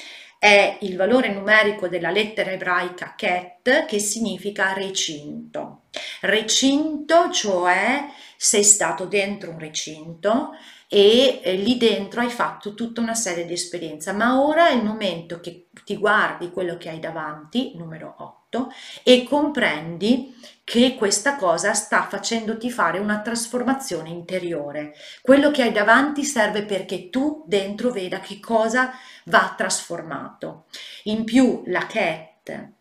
è 0.46 0.78
il 0.82 0.94
valore 0.94 1.32
numerico 1.32 1.88
della 1.88 2.10
lettera 2.10 2.52
ebraica 2.52 3.14
Ket 3.16 3.84
che 3.84 3.98
significa 3.98 4.74
recinto. 4.74 5.86
Recinto, 6.20 7.32
cioè 7.32 8.06
sei 8.36 8.62
stato 8.62 9.06
dentro 9.06 9.50
un 9.50 9.58
recinto 9.58 10.50
e 10.88 11.40
eh, 11.42 11.54
lì 11.54 11.76
dentro 11.76 12.20
hai 12.20 12.30
fatto 12.30 12.74
tutta 12.74 13.00
una 13.00 13.14
serie 13.14 13.44
di 13.44 13.52
esperienze, 13.52 14.12
ma 14.12 14.40
ora 14.40 14.68
è 14.68 14.74
il 14.74 14.84
momento 14.84 15.40
che 15.40 15.68
ti 15.84 15.96
guardi 15.96 16.50
quello 16.50 16.76
che 16.76 16.88
hai 16.88 17.00
davanti, 17.00 17.72
numero 17.74 18.14
8, 18.18 18.72
e 19.02 19.24
comprendi 19.24 20.34
che 20.62 20.96
questa 20.96 21.36
cosa 21.36 21.74
sta 21.74 22.06
facendoti 22.08 22.70
fare 22.70 22.98
una 22.98 23.20
trasformazione 23.20 24.08
interiore. 24.08 24.94
Quello 25.22 25.50
che 25.50 25.62
hai 25.62 25.72
davanti 25.72 26.24
serve 26.24 26.64
perché 26.64 27.08
tu 27.08 27.44
dentro 27.46 27.90
veda 27.90 28.18
che 28.20 28.40
cosa 28.40 28.92
va 29.26 29.54
trasformato. 29.56 30.64
In 31.04 31.24
più 31.24 31.62
la 31.66 31.86
cat 31.86 32.74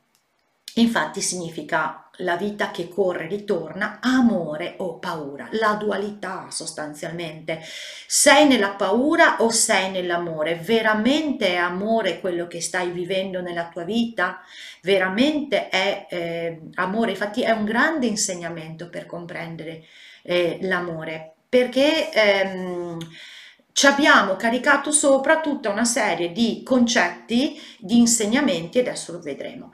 infatti 0.76 1.22
significa 1.22 2.05
la 2.18 2.36
vita 2.38 2.72
che 2.72 2.88
corre 2.88 3.28
ritorna, 3.28 4.00
amore 4.02 4.76
o 4.78 4.98
paura, 5.00 5.48
la 5.52 5.74
dualità 5.74 6.48
sostanzialmente. 6.50 7.60
Sei 8.08 8.48
nella 8.48 8.70
paura 8.70 9.38
o 9.40 9.50
sei 9.52 9.92
nell'amore? 9.92 10.56
Veramente 10.56 11.48
è 11.48 11.56
amore 11.56 12.20
quello 12.20 12.48
che 12.48 12.62
stai 12.62 12.92
vivendo 12.92 13.42
nella 13.42 13.70
tua 13.70 13.84
vita? 13.84 14.42
Veramente 14.82 15.70
è 15.70 16.08
eh, 16.10 16.62
amore? 16.76 17.12
Infatti 17.12 17.42
è 17.42 17.52
un 17.52 17.66
grande 17.66 18.06
insegnamento 18.06 18.90
per 18.90 19.06
comprendere 19.06 19.84
eh, 20.24 20.60
l'amore, 20.62 21.34
perché 21.48 22.12
ehm, 22.12 22.98
ci 23.72 23.88
abbiamo 23.88 24.36
caricato 24.36 24.92
sopra 24.92 25.42
tutta 25.42 25.70
una 25.70 25.84
serie 25.84 26.32
di 26.32 26.62
concetti, 26.64 27.60
di 27.78 27.98
insegnamenti, 27.98 28.80
adesso 28.80 29.12
lo 29.12 29.20
vedremo. 29.20 29.74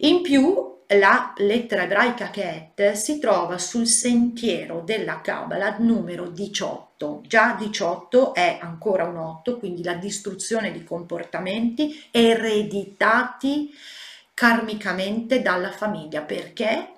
In 0.00 0.20
più 0.22 0.76
la 0.96 1.34
lettera 1.36 1.82
ebraica 1.82 2.30
Ket 2.30 2.92
si 2.92 3.18
trova 3.18 3.58
sul 3.58 3.86
sentiero 3.86 4.80
della 4.80 5.20
Kabbalah 5.20 5.76
numero 5.78 6.28
18. 6.28 7.22
Già 7.26 7.54
18 7.58 8.32
è 8.32 8.58
ancora 8.60 9.04
un 9.04 9.18
8, 9.18 9.58
quindi 9.58 9.82
la 9.82 9.94
distruzione 9.94 10.72
di 10.72 10.84
comportamenti 10.84 12.08
ereditati 12.10 13.70
karmicamente 14.32 15.42
dalla 15.42 15.72
famiglia. 15.72 16.22
Perché? 16.22 16.92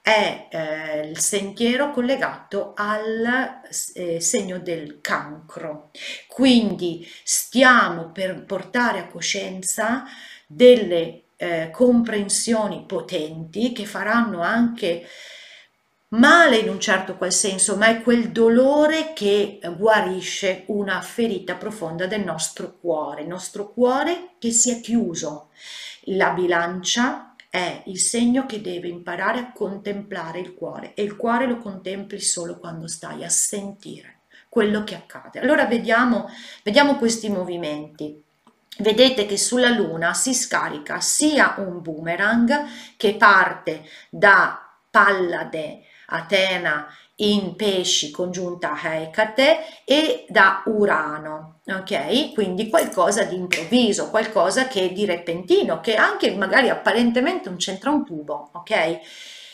È 0.00 0.46
eh, 0.48 1.00
il 1.08 1.18
sentiero 1.18 1.90
collegato 1.90 2.74
al 2.76 3.60
eh, 3.94 4.20
segno 4.20 4.60
del 4.60 5.00
cancro. 5.00 5.90
Quindi 6.28 7.04
stiamo 7.24 8.12
per 8.12 8.44
portare 8.44 9.00
a 9.00 9.08
coscienza 9.08 10.04
delle 10.46 11.22
eh, 11.36 11.70
comprensioni 11.72 12.84
potenti 12.86 13.72
che 13.72 13.84
faranno 13.84 14.40
anche 14.40 15.06
male 16.08 16.58
in 16.58 16.68
un 16.68 16.80
certo 16.80 17.16
qual 17.16 17.32
senso, 17.32 17.76
ma 17.76 17.88
è 17.88 18.02
quel 18.02 18.30
dolore 18.30 19.12
che 19.12 19.58
guarisce 19.76 20.64
una 20.66 21.00
ferita 21.00 21.54
profonda 21.56 22.06
del 22.06 22.22
nostro 22.22 22.76
cuore, 22.78 23.22
il 23.22 23.28
nostro 23.28 23.72
cuore 23.72 24.30
che 24.38 24.50
si 24.50 24.70
è 24.70 24.80
chiuso. 24.80 25.50
La 26.10 26.30
bilancia 26.30 27.34
è 27.50 27.82
il 27.86 27.98
segno 27.98 28.46
che 28.46 28.60
deve 28.60 28.88
imparare 28.88 29.38
a 29.40 29.52
contemplare 29.52 30.38
il 30.38 30.54
cuore 30.54 30.94
e 30.94 31.02
il 31.02 31.16
cuore 31.16 31.46
lo 31.46 31.58
contempli 31.58 32.20
solo 32.20 32.58
quando 32.58 32.86
stai 32.86 33.24
a 33.24 33.28
sentire 33.28 34.20
quello 34.48 34.84
che 34.84 34.94
accade. 34.94 35.40
Allora 35.40 35.66
vediamo, 35.66 36.30
vediamo 36.62 36.96
questi 36.96 37.28
movimenti 37.28 38.22
vedete 38.78 39.26
che 39.26 39.36
sulla 39.36 39.70
luna 39.70 40.14
si 40.14 40.34
scarica 40.34 41.00
sia 41.00 41.54
un 41.58 41.80
boomerang 41.82 42.64
che 42.96 43.14
parte 43.14 43.84
da 44.10 44.60
Pallade, 44.90 45.82
Atena 46.08 46.86
in 47.16 47.56
pesci 47.56 48.10
congiunta 48.10 48.72
a 48.72 48.94
Hecate 49.00 49.84
e 49.84 50.26
da 50.28 50.62
Urano, 50.66 51.60
ok? 51.64 52.32
Quindi 52.34 52.68
qualcosa 52.68 53.24
di 53.24 53.36
improvviso, 53.36 54.10
qualcosa 54.10 54.68
che 54.68 54.92
di 54.92 55.06
repentino, 55.06 55.80
che 55.80 55.94
anche 55.94 56.34
magari 56.36 56.68
apparentemente 56.68 57.48
non 57.48 57.58
c'entra 57.58 57.90
un 57.90 58.04
tubo, 58.04 58.50
ok? 58.52 58.98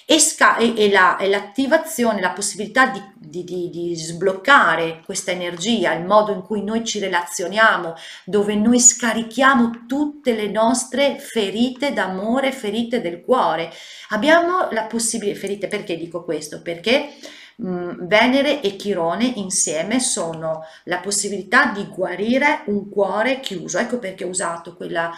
E, 0.06 0.16
e, 0.16 0.75
e, 0.76 0.90
la, 0.90 1.16
e 1.16 1.28
l'attivazione, 1.28 2.21
la 2.21 2.30
possibilità 2.30 2.87
di, 2.87 3.02
di, 3.16 3.44
di, 3.44 3.71
di, 3.71 3.94
sbloccare 3.94 5.02
questa 5.04 5.30
energia, 5.30 5.92
il 5.92 6.04
modo 6.04 6.32
in 6.32 6.42
cui 6.42 6.62
noi 6.62 6.85
ci 6.85 6.99
relazioniamo, 6.99 7.94
dove 8.25 8.54
noi 8.54 8.78
scarichiamo 8.78 9.85
tutte 9.87 10.35
le 10.35 10.49
nostre 10.49 11.18
ferite 11.18 11.92
d'amore, 11.92 12.52
ferite 12.52 13.00
del 13.00 13.23
cuore. 13.23 13.71
Abbiamo 14.11 14.68
la 14.71 14.85
possibilità, 14.85 15.38
ferite 15.38 15.68
perché 15.68 15.97
dico 15.97 16.25
questo? 16.25 16.61
Perché 16.62 17.14
mh, 17.56 18.06
Venere 18.06 18.61
e 18.61 18.76
Chirone 18.76 19.25
insieme 19.37 20.00
sono 20.00 20.64
la 20.85 20.99
possibilità 20.99 21.66
di 21.73 21.87
guarire 21.87 22.62
un 22.66 22.88
cuore 22.88 23.40
chiuso. 23.40 23.78
Ecco 23.78 23.99
perché 23.99 24.25
ho 24.25 24.28
usato 24.28 24.75
quella 24.75 25.12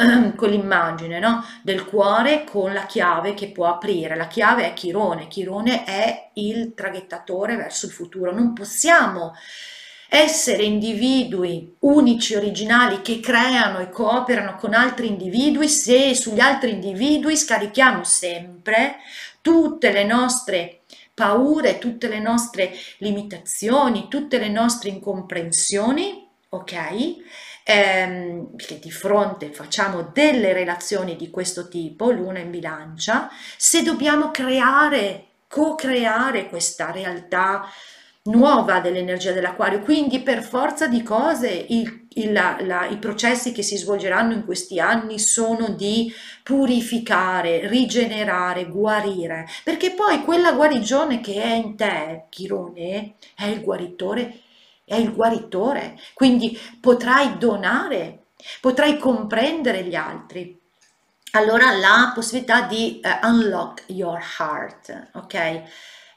con 0.36 0.48
l'immagine 0.48 1.18
no? 1.18 1.44
del 1.62 1.84
cuore 1.84 2.44
con 2.44 2.72
la 2.72 2.86
chiave 2.86 3.34
che 3.34 3.48
può 3.48 3.66
aprire. 3.66 4.16
La 4.16 4.26
chiave 4.26 4.66
è 4.66 4.72
Chirone, 4.72 5.28
Chirone 5.28 5.84
è 5.84 6.30
il 6.34 6.72
traghettatore 6.74 7.56
verso 7.56 7.86
il 7.86 7.92
futuro. 7.92 8.32
Non 8.32 8.52
possiamo 8.52 9.34
essere 10.08 10.64
individui 10.64 11.76
unici, 11.80 12.34
originali, 12.34 13.00
che 13.00 13.20
creano 13.20 13.78
e 13.78 13.90
cooperano 13.90 14.56
con 14.56 14.74
altri 14.74 15.06
individui 15.06 15.68
se 15.68 16.14
sugli 16.14 16.40
altri 16.40 16.72
individui 16.72 17.36
scarichiamo 17.36 18.02
sempre 18.02 18.96
tutte 19.40 19.92
le 19.92 20.04
nostre 20.04 20.80
paure, 21.14 21.78
tutte 21.78 22.08
le 22.08 22.18
nostre 22.18 22.72
limitazioni, 22.98 24.08
tutte 24.08 24.38
le 24.38 24.48
nostre 24.48 24.88
incomprensioni, 24.88 26.26
ok? 26.48 26.78
Ehm, 27.64 28.56
che 28.56 28.78
di 28.78 28.90
fronte 28.90 29.52
facciamo 29.52 30.10
delle 30.12 30.52
relazioni 30.52 31.16
di 31.16 31.30
questo 31.30 31.68
tipo, 31.68 32.10
luna 32.10 32.38
in 32.38 32.50
bilancia, 32.50 33.28
se 33.56 33.82
dobbiamo 33.82 34.30
creare, 34.30 35.26
co-creare 35.48 36.48
questa 36.48 36.90
realtà 36.90 37.68
nuova 38.24 38.80
dell'energia 38.80 39.32
dell'acquario, 39.32 39.80
quindi 39.80 40.20
per 40.20 40.42
forza 40.42 40.86
di 40.86 41.02
cose 41.02 41.48
il, 41.68 42.06
il, 42.14 42.32
la, 42.32 42.86
i 42.90 42.98
processi 42.98 43.52
che 43.52 43.62
si 43.62 43.76
svolgeranno 43.76 44.34
in 44.34 44.44
questi 44.44 44.78
anni 44.78 45.18
sono 45.18 45.70
di 45.70 46.12
purificare, 46.42 47.66
rigenerare, 47.66 48.66
guarire, 48.66 49.46
perché 49.64 49.92
poi 49.92 50.22
quella 50.22 50.52
guarigione 50.52 51.20
che 51.20 51.42
è 51.42 51.52
in 51.54 51.76
te, 51.76 52.24
Chirone, 52.28 53.14
è 53.34 53.46
il 53.46 53.62
guaritore 53.62 54.40
è 54.90 54.96
il 54.96 55.14
guaritore, 55.14 55.96
quindi 56.14 56.58
potrai 56.80 57.38
donare, 57.38 58.24
potrai 58.60 58.98
comprendere 58.98 59.84
gli 59.84 59.94
altri. 59.94 60.58
Allora 61.32 61.70
la 61.76 62.10
possibilità 62.12 62.62
di 62.62 63.00
uh, 63.00 63.24
unlock 63.24 63.84
your 63.86 64.20
heart, 64.38 65.10
ok? 65.12 65.62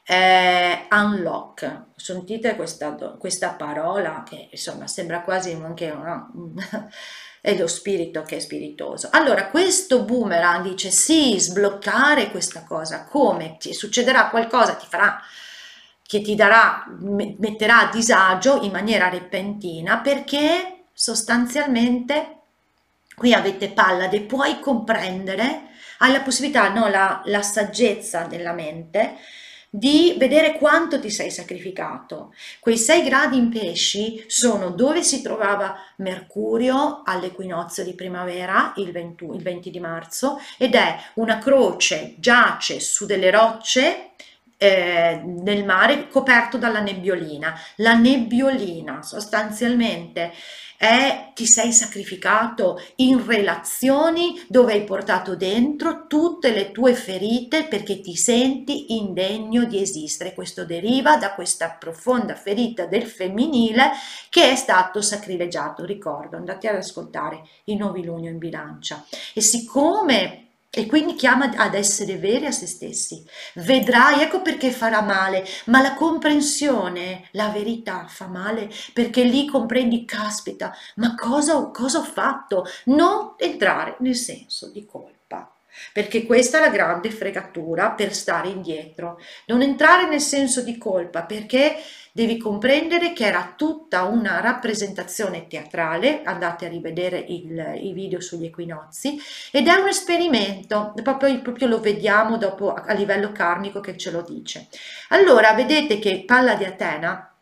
Eh, 0.06 0.86
unlock, 0.90 1.84
sentite 1.94 2.56
questa, 2.56 2.90
questa 3.16 3.50
parola 3.50 4.24
che 4.28 4.48
insomma 4.50 4.88
sembra 4.88 5.22
quasi 5.22 5.52
anche 5.52 5.94
no? 5.94 6.32
è 7.40 7.56
lo 7.56 7.68
spirito 7.68 8.22
che 8.22 8.36
è 8.36 8.40
spiritoso. 8.40 9.08
Allora, 9.12 9.50
questo 9.50 10.02
boomerang 10.02 10.66
dice 10.66 10.90
sì, 10.90 11.38
sbloccare 11.38 12.32
questa 12.32 12.64
cosa, 12.64 13.04
come 13.04 13.56
ti 13.56 13.72
succederà 13.72 14.30
qualcosa, 14.30 14.74
ti 14.74 14.86
farà 14.88 15.20
che 16.06 16.20
ti 16.20 16.34
darà, 16.34 16.84
metterà 17.38 17.88
a 17.88 17.90
disagio 17.90 18.60
in 18.62 18.70
maniera 18.70 19.08
repentina 19.08 19.98
perché 19.98 20.84
sostanzialmente 20.92 22.38
qui 23.14 23.32
avete 23.32 23.70
Pallade, 23.70 24.22
puoi 24.22 24.60
comprendere, 24.60 25.68
hai 25.98 26.12
la 26.12 26.20
possibilità, 26.20 26.68
no, 26.72 26.88
la, 26.88 27.22
la 27.24 27.42
saggezza 27.42 28.24
della 28.24 28.52
mente 28.52 29.16
di 29.70 30.14
vedere 30.18 30.52
quanto 30.52 31.00
ti 31.00 31.10
sei 31.10 31.32
sacrificato. 31.32 32.32
Quei 32.60 32.78
6 32.78 33.02
gradi 33.02 33.36
in 33.36 33.50
pesci 33.50 34.24
sono 34.28 34.70
dove 34.70 35.02
si 35.02 35.20
trovava 35.20 35.76
Mercurio 35.96 37.02
all'equinozio 37.04 37.82
di 37.82 37.94
primavera, 37.94 38.72
il 38.76 38.92
20, 38.92 39.24
il 39.24 39.42
20 39.42 39.70
di 39.70 39.80
marzo, 39.80 40.40
ed 40.58 40.76
è 40.76 40.96
una 41.14 41.38
croce, 41.38 42.14
giace 42.18 42.78
su 42.78 43.04
delle 43.04 43.32
rocce 43.32 44.10
eh, 44.64 45.20
nel 45.22 45.62
mare 45.64 46.08
coperto 46.08 46.56
dalla 46.56 46.80
nebbiolina. 46.80 47.54
La 47.76 47.92
nebbiolina 47.94 49.02
sostanzialmente 49.02 50.32
è 50.78 51.32
ti 51.34 51.46
sei 51.46 51.72
sacrificato 51.72 52.80
in 52.96 53.24
relazioni 53.26 54.42
dove 54.48 54.72
hai 54.72 54.84
portato 54.84 55.36
dentro 55.36 56.06
tutte 56.06 56.50
le 56.52 56.72
tue 56.72 56.94
ferite 56.94 57.64
perché 57.64 58.00
ti 58.00 58.16
senti 58.16 58.96
indegno 58.96 59.64
di 59.64 59.80
esistere. 59.80 60.32
Questo 60.32 60.64
deriva 60.64 61.18
da 61.18 61.34
questa 61.34 61.68
profonda 61.70 62.34
ferita 62.34 62.86
del 62.86 63.04
femminile 63.06 63.90
che 64.30 64.50
è 64.50 64.56
stato 64.56 65.02
sacrileggiato. 65.02 65.84
Ricordo, 65.84 66.36
andate 66.36 66.68
ad 66.68 66.76
ascoltare 66.76 67.42
i 67.64 67.76
novilunio 67.76 68.30
in 68.30 68.38
bilancia. 68.38 69.04
E 69.34 69.42
siccome 69.42 70.44
e 70.74 70.86
quindi 70.86 71.14
chiama 71.14 71.50
ad 71.56 71.74
essere 71.74 72.16
veri 72.16 72.46
a 72.46 72.50
se 72.50 72.66
stessi. 72.66 73.24
Vedrai, 73.54 74.22
ecco 74.22 74.42
perché 74.42 74.70
farà 74.70 75.00
male, 75.02 75.44
ma 75.66 75.80
la 75.80 75.94
comprensione, 75.94 77.28
la 77.32 77.48
verità 77.48 78.06
fa 78.08 78.26
male 78.26 78.70
perché 78.92 79.22
lì 79.22 79.46
comprendi, 79.46 80.04
caspita, 80.04 80.74
ma 80.96 81.14
cosa, 81.14 81.70
cosa 81.72 81.98
ho 81.98 82.04
fatto? 82.04 82.64
Non 82.86 83.34
entrare 83.38 83.96
nel 84.00 84.16
senso 84.16 84.70
di 84.70 84.84
colpa 84.84 85.48
perché 85.92 86.24
questa 86.24 86.58
è 86.58 86.60
la 86.60 86.70
grande 86.70 87.10
fregatura 87.10 87.90
per 87.90 88.14
stare 88.14 88.48
indietro. 88.48 89.18
Non 89.46 89.62
entrare 89.62 90.08
nel 90.08 90.20
senso 90.20 90.62
di 90.62 90.78
colpa 90.78 91.24
perché 91.24 91.76
devi 92.16 92.38
comprendere 92.38 93.12
che 93.12 93.24
era 93.24 93.54
tutta 93.56 94.04
una 94.04 94.38
rappresentazione 94.38 95.48
teatrale, 95.48 96.22
andate 96.22 96.64
a 96.64 96.68
rivedere 96.68 97.18
il, 97.18 97.80
i 97.82 97.92
video 97.92 98.20
sugli 98.20 98.44
equinozi, 98.44 99.18
ed 99.50 99.66
è 99.66 99.74
un 99.74 99.88
esperimento, 99.88 100.94
proprio, 101.02 101.42
proprio 101.42 101.66
lo 101.66 101.80
vediamo 101.80 102.36
dopo 102.36 102.72
a 102.72 102.92
livello 102.92 103.32
karmico 103.32 103.80
che 103.80 103.96
ce 103.96 104.12
lo 104.12 104.22
dice. 104.22 104.68
Allora, 105.08 105.54
vedete 105.54 105.98
che 105.98 106.22
Palla 106.24 106.54
di 106.54 106.62
Atena 106.62 107.33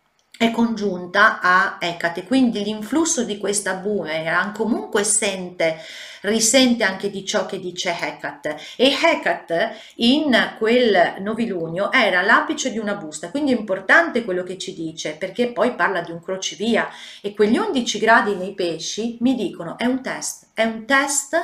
è 0.42 0.50
congiunta 0.50 1.38
a 1.40 1.76
Ecate, 1.78 2.24
quindi 2.24 2.64
l'influsso 2.64 3.22
di 3.22 3.38
questa 3.38 3.74
boomerang 3.74 4.52
comunque 4.52 5.05
sente, 5.05 5.78
risente 6.22 6.83
anche 6.83 7.11
di 7.11 7.24
ciò 7.24 7.46
che 7.46 7.61
dice 7.61 7.96
Hecate. 7.96 8.59
E 8.74 8.92
Hecate 8.92 9.76
in 9.98 10.57
quel 10.59 11.18
novilunio 11.20 11.92
era 11.92 12.22
l'apice 12.22 12.72
di 12.72 12.78
una 12.78 12.96
busta, 12.96 13.31
quindi 13.31 13.52
è 13.52 13.57
importante 13.57 14.24
quello 14.24 14.42
che 14.42 14.59
ci 14.59 14.74
dice 14.74 15.12
perché 15.12 15.52
poi 15.52 15.76
parla 15.76 16.00
di 16.00 16.11
un 16.11 16.20
crocevia. 16.20 16.88
E 17.20 17.35
quegli 17.35 17.57
11 17.57 17.98
gradi 18.00 18.35
nei 18.35 18.55
pesci 18.55 19.18
mi 19.20 19.37
dicono 19.37 19.78
è 19.78 19.85
un 19.85 20.02
test, 20.02 20.48
è 20.55 20.64
un 20.64 20.85
test 20.87 21.37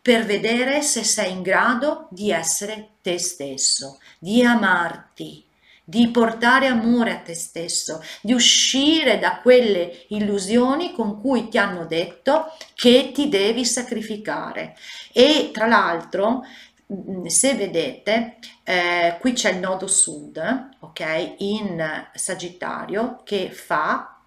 per 0.00 0.24
vedere 0.24 0.82
se 0.82 1.02
sei 1.02 1.32
in 1.32 1.42
grado 1.42 2.06
di 2.10 2.30
essere 2.30 2.90
te 3.02 3.18
stesso, 3.18 3.98
di 4.20 4.44
amarti, 4.44 5.44
di 5.88 6.10
portare 6.10 6.66
amore 6.66 7.12
a 7.12 7.20
te 7.20 7.34
stesso, 7.34 8.02
di 8.20 8.34
uscire 8.34 9.18
da 9.18 9.40
quelle 9.40 10.04
illusioni 10.08 10.92
con 10.92 11.18
cui 11.18 11.48
ti 11.48 11.56
hanno 11.56 11.86
detto 11.86 12.52
che 12.74 13.10
ti 13.14 13.30
devi 13.30 13.64
sacrificare. 13.64 14.76
E 15.14 15.48
tra 15.50 15.66
l'altro, 15.66 16.44
mm, 16.92 17.24
se 17.24 17.54
vedete, 17.54 18.36
eh, 18.64 19.16
qui 19.18 19.32
c'è 19.32 19.52
il 19.52 19.60
nodo 19.60 19.86
sud, 19.86 20.68
ok, 20.80 21.36
in 21.38 22.06
Sagittario 22.12 23.22
che 23.24 23.50
fa 23.50 24.20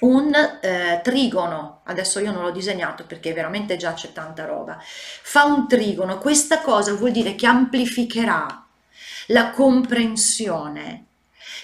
un 0.00 0.32
eh, 0.32 1.00
trigono, 1.02 1.80
adesso 1.86 2.20
io 2.20 2.30
non 2.30 2.44
l'ho 2.44 2.52
disegnato 2.52 3.04
perché 3.04 3.32
veramente 3.32 3.76
già 3.76 3.94
c'è 3.94 4.12
tanta 4.12 4.44
roba, 4.44 4.78
fa 4.80 5.42
un 5.42 5.66
trigono, 5.66 6.18
questa 6.18 6.60
cosa 6.60 6.94
vuol 6.94 7.10
dire 7.10 7.34
che 7.34 7.46
amplificherà 7.46 8.63
la 9.28 9.50
comprensione 9.50 11.06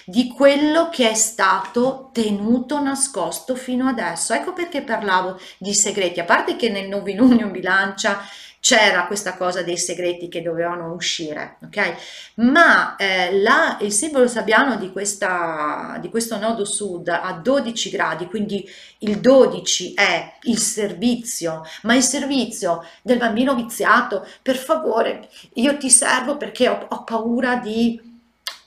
di 0.05 0.27
quello 0.29 0.89
che 0.89 1.09
è 1.09 1.13
stato 1.13 2.09
tenuto 2.11 2.81
nascosto 2.81 3.55
fino 3.55 3.87
adesso. 3.87 4.33
Ecco 4.33 4.53
perché 4.53 4.81
parlavo 4.81 5.39
di 5.57 5.73
segreti, 5.73 6.19
a 6.19 6.25
parte 6.25 6.55
che 6.55 6.69
nel 6.69 6.87
novilunio 6.87 7.45
in 7.45 7.51
bilancia 7.51 8.19
c'era 8.61 9.07
questa 9.07 9.35
cosa 9.35 9.63
dei 9.63 9.77
segreti 9.77 10.29
che 10.29 10.43
dovevano 10.43 10.93
uscire, 10.93 11.57
ok? 11.63 11.95
Ma 12.35 12.95
eh, 12.95 13.41
la, 13.41 13.79
il 13.81 13.91
simbolo 13.91 14.27
sabbiano 14.27 14.75
di, 14.75 14.91
questa, 14.91 15.97
di 15.99 16.09
questo 16.09 16.37
nodo 16.37 16.63
sud 16.63 17.07
a 17.07 17.33
12 17.33 17.89
gradi, 17.89 18.27
quindi 18.27 18.63
il 18.99 19.19
12 19.19 19.95
è 19.95 20.33
il 20.43 20.59
servizio, 20.59 21.63
ma 21.81 21.95
il 21.95 22.03
servizio 22.03 22.85
del 23.01 23.17
bambino 23.17 23.55
viziato, 23.55 24.27
per 24.43 24.57
favore, 24.57 25.27
io 25.55 25.75
ti 25.77 25.89
servo 25.89 26.37
perché 26.37 26.69
ho, 26.69 26.85
ho 26.87 27.03
paura 27.03 27.55
di 27.55 28.09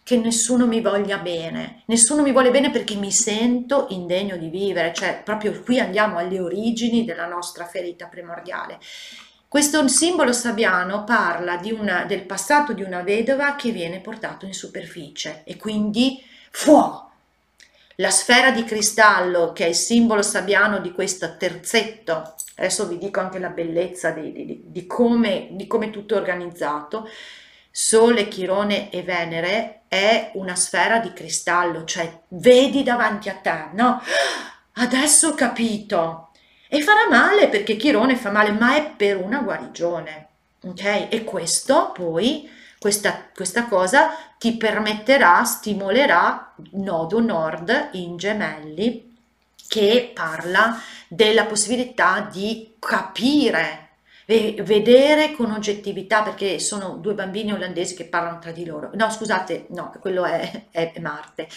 che 0.02 0.16
nessuno 0.16 0.66
mi 0.66 0.80
voglia 0.80 1.18
bene, 1.18 1.82
nessuno 1.86 2.22
mi 2.22 2.32
vuole 2.32 2.50
bene 2.50 2.70
perché 2.70 2.96
mi 2.96 3.12
sento 3.12 3.86
indegno 3.90 4.36
di 4.36 4.48
vivere, 4.48 4.92
cioè 4.92 5.22
proprio 5.24 5.62
qui 5.62 5.78
andiamo 5.78 6.18
alle 6.18 6.40
origini 6.40 7.04
della 7.04 7.26
nostra 7.26 7.64
ferita 7.64 8.06
primordiale. 8.06 8.80
Questo 9.54 9.86
simbolo 9.86 10.32
sabbiano 10.32 11.04
parla 11.04 11.60
una, 11.78 12.06
del 12.06 12.24
passato 12.24 12.72
di 12.72 12.82
una 12.82 13.02
vedova 13.02 13.54
che 13.54 13.70
viene 13.70 14.00
portato 14.00 14.46
in 14.46 14.52
superficie 14.52 15.42
e 15.44 15.56
quindi 15.56 16.20
fuori. 16.50 16.96
La 17.98 18.10
sfera 18.10 18.50
di 18.50 18.64
cristallo, 18.64 19.52
che 19.52 19.66
è 19.66 19.68
il 19.68 19.76
simbolo 19.76 20.22
sabbiano 20.22 20.80
di 20.80 20.90
questo 20.90 21.36
terzetto, 21.36 22.34
adesso 22.56 22.88
vi 22.88 22.98
dico 22.98 23.20
anche 23.20 23.38
la 23.38 23.50
bellezza 23.50 24.10
di, 24.10 24.32
di, 24.32 24.62
di, 24.64 24.86
come, 24.88 25.46
di 25.52 25.68
come 25.68 25.90
tutto 25.90 26.16
è 26.16 26.18
organizzato, 26.18 27.08
Sole, 27.70 28.26
Chirone 28.26 28.90
e 28.90 29.04
Venere 29.04 29.82
è 29.86 30.32
una 30.34 30.56
sfera 30.56 30.98
di 30.98 31.12
cristallo, 31.12 31.84
cioè 31.84 32.22
vedi 32.30 32.82
davanti 32.82 33.28
a 33.28 33.34
te, 33.34 33.68
no? 33.74 34.02
Adesso 34.82 35.28
ho 35.28 35.34
capito, 35.34 36.23
e 36.74 36.82
farà 36.82 37.08
male 37.08 37.46
perché 37.46 37.76
Chirone 37.76 38.16
fa 38.16 38.32
male, 38.32 38.50
ma 38.50 38.74
è 38.74 38.84
per 38.96 39.16
una 39.16 39.38
guarigione. 39.38 40.26
Ok? 40.64 41.06
E 41.08 41.22
questo 41.22 41.92
poi, 41.94 42.50
questa, 42.80 43.28
questa 43.32 43.66
cosa 43.66 44.12
ti 44.38 44.56
permetterà, 44.56 45.44
stimolerà 45.44 46.52
nodo 46.72 47.20
nord 47.20 47.90
in 47.92 48.16
gemelli 48.16 49.14
che 49.68 50.10
parla 50.12 50.76
della 51.06 51.44
possibilità 51.44 52.28
di 52.28 52.74
capire 52.80 53.83
e 54.26 54.56
vedere 54.62 55.32
con 55.32 55.50
oggettività 55.50 56.22
perché 56.22 56.58
sono 56.58 56.96
due 57.00 57.14
bambini 57.14 57.52
olandesi 57.52 57.94
che 57.94 58.04
parlano 58.04 58.38
tra 58.38 58.52
di 58.52 58.64
loro. 58.64 58.90
No 58.94 59.10
scusate 59.10 59.66
no 59.70 59.92
quello 60.00 60.24
è, 60.24 60.66
è 60.70 60.92
Marte. 61.00 61.48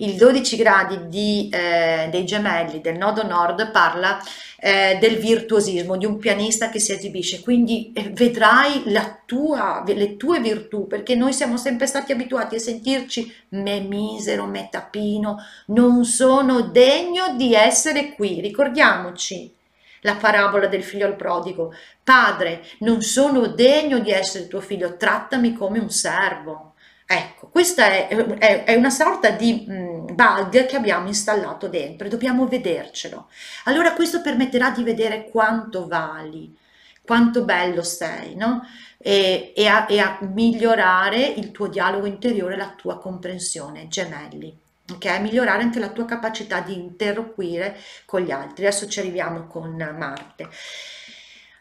Il 0.00 0.14
12 0.14 0.56
gradi 0.56 1.08
di, 1.08 1.48
eh, 1.52 2.08
dei 2.10 2.24
gemelli 2.24 2.80
del 2.80 2.96
nodo 2.96 3.24
nord 3.24 3.72
parla 3.72 4.20
eh, 4.60 4.96
del 5.00 5.16
virtuosismo, 5.16 5.96
di 5.96 6.06
un 6.06 6.18
pianista 6.18 6.68
che 6.68 6.78
si 6.78 6.92
esibisce, 6.92 7.40
quindi 7.40 7.92
eh, 7.92 8.10
vedrai 8.10 8.84
tua, 9.24 9.82
le 9.86 10.16
tue 10.16 10.40
virtù, 10.40 10.86
perché 10.86 11.14
noi 11.14 11.32
siamo 11.32 11.56
sempre 11.56 11.86
stati 11.86 12.12
abituati 12.12 12.54
a 12.54 12.60
sentirci 12.60 13.32
me 13.50 13.80
misero, 13.80 14.46
me 14.46 14.68
tapino, 14.70 15.38
non 15.66 16.04
sono 16.04 16.62
degno 16.62 17.34
di 17.36 17.54
essere 17.54 18.14
qui, 18.14 18.40
ricordiamoci 18.40 19.54
la 20.02 20.16
parabola 20.16 20.66
del 20.66 20.82
figlio 20.82 21.06
al 21.06 21.16
prodigo, 21.16 21.74
padre, 22.02 22.64
non 22.80 23.02
sono 23.02 23.46
degno 23.46 23.98
di 23.98 24.10
essere 24.10 24.48
tuo 24.48 24.60
figlio, 24.60 24.96
trattami 24.96 25.52
come 25.54 25.78
un 25.78 25.90
servo. 25.90 26.74
Ecco, 27.06 27.48
questa 27.48 27.86
è, 27.86 28.08
è, 28.08 28.64
è 28.64 28.74
una 28.74 28.90
sorta 28.90 29.30
di 29.30 29.64
bug 29.66 30.66
che 30.66 30.76
abbiamo 30.76 31.06
installato 31.06 31.66
dentro 31.68 32.06
e 32.06 32.10
dobbiamo 32.10 32.46
vedercelo. 32.46 33.28
Allora 33.64 33.94
questo 33.94 34.20
permetterà 34.20 34.70
di 34.70 34.82
vedere 34.82 35.30
quanto 35.30 35.86
vali, 35.86 36.54
quanto 37.02 37.44
bello 37.44 37.82
sei, 37.82 38.34
no? 38.36 38.62
E, 38.98 39.52
e, 39.56 39.66
a, 39.66 39.86
e 39.88 40.00
a 40.00 40.18
migliorare 40.20 41.24
il 41.24 41.50
tuo 41.50 41.68
dialogo 41.68 42.04
interiore, 42.06 42.56
la 42.56 42.74
tua 42.76 42.98
comprensione, 42.98 43.88
gemelli. 43.88 44.66
Ok, 44.90 45.04
migliorare 45.20 45.62
anche 45.62 45.78
la 45.78 45.90
tua 45.90 46.06
capacità 46.06 46.60
di 46.60 46.72
interloquire 46.72 47.78
con 48.06 48.22
gli 48.22 48.30
altri. 48.30 48.66
Adesso 48.66 48.88
ci 48.88 49.00
arriviamo 49.00 49.46
con 49.46 49.76
Marte. 49.76 50.48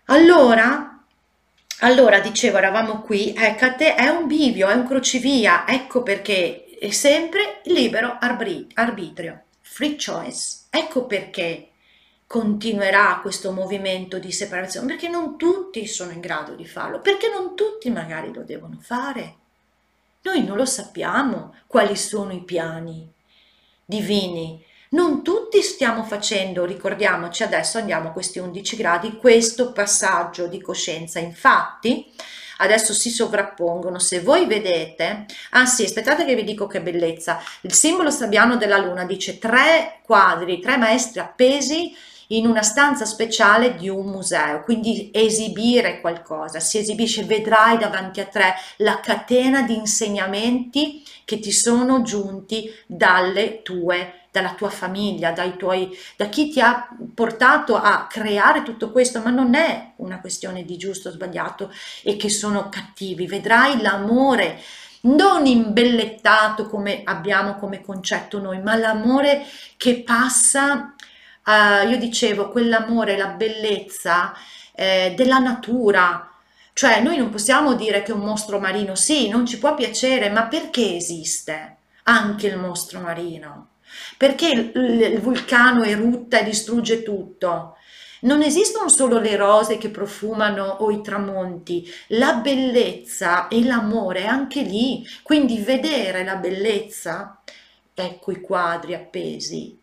Allora, 0.05 1.03
allora, 1.79 2.19
dicevo, 2.21 2.57
eravamo 2.57 3.01
qui, 3.01 3.33
Ecate 3.35 3.95
è 3.95 4.07
un 4.07 4.27
bivio, 4.27 4.69
è 4.69 4.73
un 4.73 4.87
crocevia, 4.87 5.67
ecco 5.67 6.03
perché 6.03 6.69
è 6.79 6.89
sempre 6.91 7.59
libero 7.65 8.17
arbitrio, 8.17 9.43
free 9.59 9.97
choice. 9.97 10.65
Ecco 10.69 11.05
perché 11.05 11.71
continuerà 12.25 13.19
questo 13.21 13.51
movimento 13.51 14.19
di 14.19 14.31
separazione, 14.31 14.87
perché 14.87 15.09
non 15.09 15.37
tutti 15.37 15.85
sono 15.85 16.11
in 16.11 16.21
grado 16.21 16.55
di 16.55 16.65
farlo, 16.65 17.01
perché 17.01 17.29
non 17.29 17.55
tutti 17.55 17.89
magari 17.89 18.33
lo 18.33 18.43
devono 18.43 18.77
fare. 18.79 19.35
Noi 20.21 20.45
non 20.45 20.55
lo 20.55 20.65
sappiamo 20.65 21.55
quali 21.67 21.97
sono 21.97 22.31
i 22.31 22.41
piani 22.41 23.15
divini 23.87 24.63
non 24.89 25.21
tutti 25.21 25.61
stiamo 25.61 26.03
facendo, 26.03 26.63
ricordiamoci 26.63 27.43
adesso 27.43 27.77
andiamo 27.77 28.09
a 28.09 28.11
questi 28.11 28.39
11 28.39 28.75
gradi, 28.77 29.17
questo 29.17 29.73
passaggio 29.73 30.47
di 30.47 30.61
coscienza. 30.61 31.19
Infatti, 31.19 32.09
adesso 32.59 32.93
si 32.93 33.09
sovrappongono. 33.09 33.99
Se 33.99 34.21
voi 34.21 34.45
vedete, 34.45 35.25
anzi, 35.51 35.83
aspettate 35.83 36.23
che 36.23 36.35
vi 36.35 36.45
dico 36.45 36.67
che 36.67 36.81
bellezza. 36.81 37.41
Il 37.61 37.73
simbolo 37.73 38.11
sabbiano 38.11 38.55
della 38.55 38.77
luna 38.77 39.03
dice 39.03 39.39
tre 39.39 39.99
quadri, 40.03 40.59
tre 40.61 40.77
maestri 40.77 41.19
appesi 41.19 41.93
in 42.27 42.45
una 42.45 42.61
stanza 42.61 43.05
speciale 43.05 43.75
di 43.75 43.89
un 43.89 44.07
museo, 44.07 44.63
quindi 44.63 45.09
esibire 45.13 46.01
qualcosa, 46.01 46.59
si 46.59 46.77
esibisce, 46.77 47.23
vedrai 47.23 47.77
davanti 47.77 48.19
a 48.19 48.25
te 48.25 48.53
la 48.77 48.99
catena 48.99 49.61
di 49.61 49.75
insegnamenti 49.75 51.03
che 51.25 51.39
ti 51.39 51.51
sono 51.51 52.01
giunti 52.01 52.69
dalle 52.85 53.61
tue 53.61 54.21
dalla 54.37 54.53
tua 54.53 54.69
famiglia, 54.69 55.31
dai 55.31 55.57
tuoi, 55.57 55.89
da 56.15 56.27
chi 56.27 56.49
ti 56.49 56.61
ha 56.61 56.87
portato 57.13 57.75
a 57.75 58.05
creare 58.07 58.61
tutto 58.61 58.91
questo, 58.91 59.19
ma 59.19 59.31
non 59.31 59.55
è 59.55 59.93
una 59.95 60.19
questione 60.19 60.63
di 60.63 60.77
giusto 60.77 61.09
o 61.09 61.11
sbagliato 61.11 61.71
e 62.03 62.17
che 62.17 62.29
sono 62.29 62.69
cattivi, 62.69 63.25
vedrai 63.25 63.81
l'amore 63.81 64.61
non 64.99 65.45
imbellettato 65.45 66.67
come 66.67 67.01
abbiamo 67.03 67.55
come 67.55 67.81
concetto 67.81 68.39
noi, 68.39 68.61
ma 68.61 68.75
l'amore 68.75 69.45
che 69.77 70.03
passa, 70.03 70.93
uh, 71.47 71.87
io 71.87 71.97
dicevo, 71.97 72.49
quell'amore, 72.49 73.17
la 73.17 73.29
bellezza 73.29 74.33
eh, 74.75 75.13
della 75.15 75.39
natura, 75.39 76.31
cioè 76.73 77.01
noi 77.01 77.17
non 77.17 77.31
possiamo 77.31 77.73
dire 77.73 78.03
che 78.03 78.11
un 78.11 78.19
mostro 78.19 78.59
marino, 78.59 78.93
sì, 78.93 79.29
non 79.29 79.47
ci 79.47 79.57
può 79.57 79.73
piacere, 79.73 80.29
ma 80.29 80.43
perché 80.43 80.95
esiste 80.95 81.77
anche 82.03 82.47
il 82.47 82.57
mostro 82.57 82.99
marino? 82.99 83.69
Perché 84.17 84.71
il, 84.75 85.19
vulcano 85.19 85.83
erutta 85.83 86.39
e 86.39 86.43
distrugge 86.43 87.01
tutto? 87.01 87.77
Non 88.19 88.41
esistono 88.41 88.89
solo 88.89 89.19
le 89.19 89.35
rose 89.35 89.77
che 89.77 89.89
profumano 89.89 90.63
o 90.65 90.91
i 90.91 91.01
tramonti, 91.01 91.87
la 92.09 92.33
bellezza 92.33 93.47
e 93.47 93.63
l'amore 93.63 94.21
è 94.21 94.25
anche 94.25 94.61
lì. 94.61 95.03
Quindi 95.23 95.59
vedere 95.59 96.23
la 96.23 96.35
bellezza, 96.35 97.41
ecco 97.93 98.31
i 98.31 98.41
quadri 98.41 98.93
appesi 98.93 99.79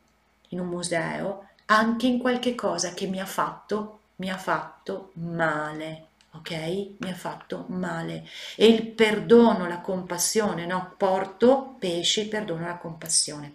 in 0.50 0.60
un 0.60 0.66
museo, 0.66 1.48
anche 1.66 2.06
in 2.06 2.18
qualche 2.18 2.54
cosa 2.54 2.94
che 2.94 3.06
mi 3.06 3.20
ha 3.20 3.26
fatto, 3.26 4.00
mi 4.16 4.30
ha 4.30 4.38
fatto 4.38 5.10
male 5.14 6.08
ok? 6.36 6.50
Mi 6.98 7.10
ha 7.10 7.14
fatto 7.14 7.64
male. 7.68 8.26
E 8.56 8.66
il 8.66 8.86
perdono, 8.88 9.66
la 9.66 9.78
compassione, 9.78 10.66
no? 10.66 10.94
Porto 10.96 11.76
pesci, 11.78 12.26
perdono, 12.26 12.66
la 12.66 12.76
compassione. 12.76 13.54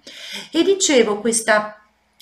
E 0.51 0.63
dicevo 0.63 1.19
questa 1.19 1.79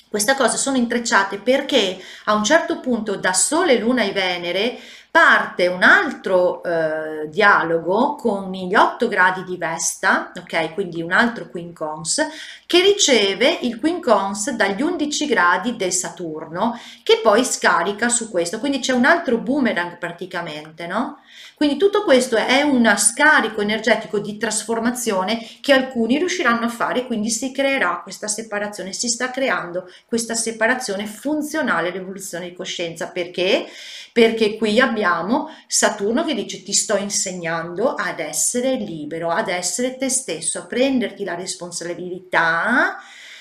queste 0.08 0.34
cose 0.36 0.56
sono 0.56 0.78
intrecciate 0.78 1.36
perché 1.36 2.02
a 2.24 2.32
un 2.32 2.42
certo 2.42 2.80
punto 2.80 3.16
da 3.16 3.34
Sole, 3.34 3.78
Luna 3.78 4.04
e 4.04 4.12
Venere 4.12 4.78
parte 5.18 5.66
un 5.66 5.82
altro 5.82 6.62
eh, 6.62 7.28
dialogo 7.28 8.14
con 8.14 8.52
gli 8.52 8.76
8 8.76 9.08
gradi 9.08 9.42
di 9.42 9.56
Vesta, 9.56 10.30
ok, 10.32 10.74
quindi 10.74 11.02
un 11.02 11.10
altro 11.10 11.48
quincons, 11.48 12.24
che 12.66 12.80
riceve 12.80 13.58
il 13.62 13.80
quincons 13.80 14.52
dagli 14.52 14.80
11 14.80 15.26
gradi 15.26 15.74
del 15.74 15.90
Saturno, 15.90 16.78
che 17.02 17.18
poi 17.20 17.44
scarica 17.44 18.08
su 18.08 18.30
questo, 18.30 18.60
quindi 18.60 18.78
c'è 18.78 18.92
un 18.92 19.06
altro 19.06 19.38
boomerang 19.38 19.98
praticamente, 19.98 20.86
no? 20.86 21.18
Quindi 21.58 21.76
tutto 21.76 22.04
questo 22.04 22.36
è 22.36 22.62
un 22.62 22.94
scarico 22.96 23.62
energetico 23.62 24.20
di 24.20 24.36
trasformazione 24.36 25.44
che 25.60 25.72
alcuni 25.72 26.16
riusciranno 26.16 26.66
a 26.66 26.68
fare, 26.68 27.04
quindi 27.04 27.30
si 27.30 27.50
creerà 27.50 27.98
questa 28.00 28.28
separazione, 28.28 28.92
si 28.92 29.08
sta 29.08 29.32
creando 29.32 29.90
questa 30.06 30.36
separazione 30.36 31.06
funzionale 31.06 31.90
l'evoluzione 31.90 32.50
di 32.50 32.54
coscienza. 32.54 33.08
Perché? 33.08 33.66
Perché 34.12 34.56
qui 34.56 34.78
abbiamo 34.78 35.48
Saturno 35.66 36.24
che 36.24 36.34
dice 36.34 36.62
ti 36.62 36.72
sto 36.72 36.96
insegnando 36.96 37.92
ad 37.94 38.20
essere 38.20 38.76
libero, 38.76 39.30
ad 39.30 39.48
essere 39.48 39.96
te 39.96 40.08
stesso, 40.10 40.60
a 40.60 40.66
prenderti 40.66 41.24
la 41.24 41.34
responsabilità 41.34 42.98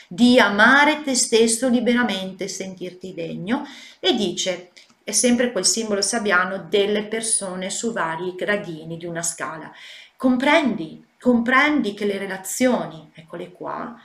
di 0.08 0.40
amare 0.40 1.04
te 1.04 1.14
stesso 1.14 1.68
liberamente, 1.68 2.48
sentirti 2.48 3.14
degno 3.14 3.64
e 4.00 4.16
dice 4.16 4.72
è 5.08 5.14
sempre 5.14 5.54
quel 5.54 5.66
simbolo 5.66 6.02
sabbiano 6.02 6.66
delle 6.68 7.06
persone 7.06 7.70
su 7.70 7.94
vari 7.94 8.36
gradini 8.36 8.98
di 8.98 9.06
una 9.06 9.22
scala. 9.22 9.72
Comprendi, 10.18 11.02
comprendi 11.18 11.94
che 11.94 12.04
le 12.04 12.18
relazioni, 12.18 13.10
eccole 13.14 13.54
qua, 13.54 13.96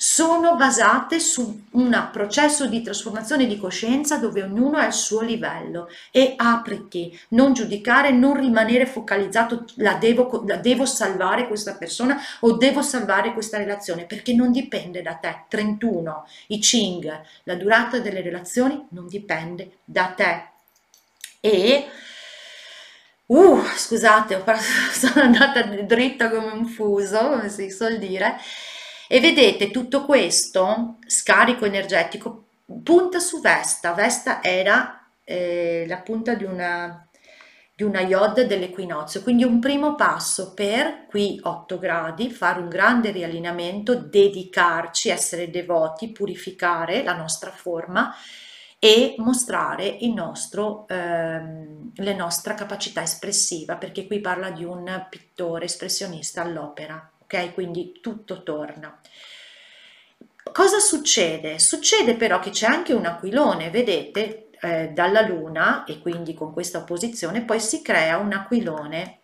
sono 0.00 0.54
basate 0.54 1.18
su 1.18 1.64
un 1.72 2.08
processo 2.12 2.66
di 2.66 2.82
trasformazione 2.82 3.48
di 3.48 3.58
coscienza 3.58 4.18
dove 4.18 4.44
ognuno 4.44 4.76
ha 4.76 4.86
il 4.86 4.92
suo 4.92 5.22
livello 5.22 5.88
e 6.12 6.34
apriti, 6.36 7.18
non 7.30 7.52
giudicare, 7.52 8.12
non 8.12 8.38
rimanere 8.38 8.86
focalizzato, 8.86 9.64
la 9.78 9.94
devo, 9.94 10.44
la 10.46 10.54
devo 10.54 10.86
salvare 10.86 11.48
questa 11.48 11.74
persona 11.74 12.16
o 12.40 12.52
devo 12.52 12.80
salvare 12.80 13.32
questa 13.32 13.58
relazione, 13.58 14.04
perché 14.04 14.34
non 14.34 14.52
dipende 14.52 15.02
da 15.02 15.14
te. 15.14 15.46
31, 15.48 16.28
i 16.46 16.60
Ching, 16.60 17.20
la 17.42 17.56
durata 17.56 17.98
delle 17.98 18.20
relazioni 18.20 18.86
non 18.90 19.08
dipende 19.08 19.78
da 19.84 20.14
te. 20.16 20.44
E 21.40 21.88
Uh, 23.28 23.62
scusate, 23.76 24.42
sono 24.90 25.20
andata 25.20 25.60
dritta 25.62 26.30
come 26.30 26.50
un 26.50 26.66
fuso, 26.66 27.28
come 27.28 27.50
si 27.50 27.70
suol 27.70 27.98
dire, 27.98 28.38
e 29.08 29.20
vedete 29.20 29.70
tutto 29.70 30.04
questo 30.04 30.98
scarico 31.06 31.64
energetico 31.64 32.44
punta 32.84 33.18
su 33.18 33.40
Vesta. 33.40 33.94
Vesta 33.94 34.42
era 34.42 35.08
eh, 35.24 35.86
la 35.88 35.98
punta 35.98 36.34
di 36.34 36.44
una, 36.44 37.08
di 37.74 37.82
una 37.82 38.00
iod 38.00 38.42
dell'equinozio, 38.42 39.22
quindi 39.22 39.44
un 39.44 39.58
primo 39.60 39.94
passo 39.94 40.52
per 40.52 41.06
qui 41.08 41.40
8 41.42 41.78
gradi, 41.78 42.30
fare 42.30 42.60
un 42.60 42.68
grande 42.68 43.10
riallineamento, 43.10 43.94
dedicarci, 43.94 45.08
essere 45.08 45.50
devoti, 45.50 46.12
purificare 46.12 47.02
la 47.02 47.16
nostra 47.16 47.50
forma 47.50 48.14
e 48.78 49.14
mostrare 49.18 49.98
nostro, 50.14 50.86
ehm, 50.86 51.92
la 51.96 52.14
nostra 52.14 52.54
capacità 52.54 53.02
espressiva, 53.02 53.76
perché 53.76 54.06
qui 54.06 54.20
parla 54.20 54.50
di 54.50 54.64
un 54.64 55.06
pittore 55.08 55.64
espressionista 55.64 56.42
all'opera, 56.42 57.10
ok? 57.28 57.52
Quindi 57.52 57.98
tutto 58.00 58.42
torna. 58.42 58.98
Cosa 60.50 60.78
succede? 60.78 61.58
Succede 61.58 62.14
però 62.14 62.38
che 62.38 62.50
c'è 62.50 62.66
anche 62.66 62.94
un 62.94 63.04
aquilone, 63.04 63.68
vedete, 63.68 64.48
eh, 64.60 64.88
dalla 64.88 65.20
Luna 65.20 65.84
e 65.84 66.00
quindi 66.00 66.34
con 66.34 66.52
questa 66.52 66.78
opposizione 66.78 67.42
poi 67.42 67.60
si 67.60 67.82
crea 67.82 68.16
un 68.16 68.32
aquilone 68.32 69.18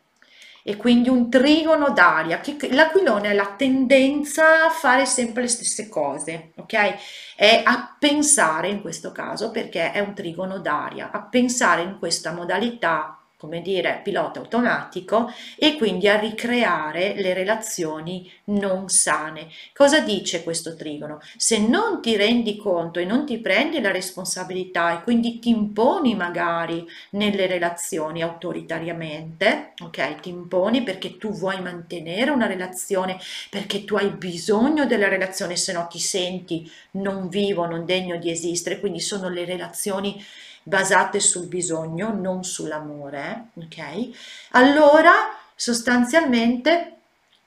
e 0.63 0.77
quindi 0.77 1.09
un 1.09 1.31
trigono 1.31 1.91
d'aria. 1.91 2.41
L'aquilone 2.71 3.31
è 3.31 3.35
la 3.35 3.55
tendenza 3.57 4.67
a 4.67 4.71
fare 4.71 5.07
sempre 5.07 5.43
le 5.43 5.49
stesse 5.49 5.89
cose, 5.89 6.53
ok? 6.57 6.95
È 7.37 7.63
a 7.65 7.97
pensare 7.99 8.69
in 8.69 8.81
questo 8.81 9.13
caso 9.13 9.51
perché 9.51 9.93
è 9.93 10.01
un 10.01 10.15
trigono 10.15 10.59
d'aria, 10.59 11.11
a 11.11 11.23
pensare 11.23 11.83
in 11.83 11.99
questa 11.99 12.33
modalità 12.33 13.24
come 13.45 13.61
dire, 13.61 14.01
pilota 14.03 14.39
automatico 14.39 15.31
e 15.59 15.77
quindi 15.77 16.09
a 16.09 16.19
ricreare 16.19 17.13
le 17.15 17.35
relazioni 17.35 18.31
non 18.45 18.89
sane. 18.89 19.49
Cosa 19.75 20.01
dice 20.01 20.43
questo 20.43 20.75
trigono? 20.75 21.21
Se 21.37 21.59
non 21.59 22.01
ti 22.01 22.17
rendi 22.17 22.57
conto 22.57 23.01
e 23.01 23.05
non 23.05 23.27
ti 23.27 23.39
prendi 23.39 23.81
la 23.83 23.91
responsabilità 23.91 24.99
e 24.99 25.03
quindi 25.03 25.39
ti 25.39 25.51
imponi 25.51 26.15
magari 26.15 26.87
nelle 27.11 27.47
relazioni 27.47 28.23
autoritariamente, 28.23 29.75
ok? 29.83 30.21
Ti 30.21 30.29
imponi 30.31 30.83
perché 30.83 31.19
tu 31.19 31.31
vuoi 31.31 31.61
mantenere 31.61 32.31
una 32.31 32.47
relazione, 32.47 33.19
perché 33.51 33.85
tu 33.85 33.97
hai 33.97 34.09
bisogno 34.09 34.87
della 34.87 35.09
relazione, 35.09 35.57
se 35.57 35.73
no 35.73 35.87
ti 35.87 35.99
senti 35.99 36.71
non 36.93 37.29
vivo, 37.29 37.67
non 37.67 37.85
degno 37.85 38.17
di 38.17 38.31
esistere, 38.31 38.81
quindi 38.81 39.01
sono 39.01 39.29
le 39.29 39.45
relazioni 39.45 40.23
basate 40.65 41.21
sul 41.21 41.47
bisogno, 41.47 42.13
non 42.13 42.43
sull'amore, 42.43 43.51
ok? 43.55 44.09
Allora 44.53 45.13
sostanzialmente 45.55 46.95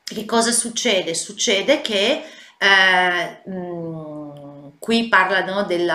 che 0.03 0.23
cosa 0.23 0.51
succede? 0.51 1.13
Succede 1.13 1.81
che 1.81 2.23
eh, 2.57 3.41
mh, 3.43 3.51
mm, 3.51 4.27
qui 4.79 5.09
parlano 5.09 5.63
dei 5.63 5.85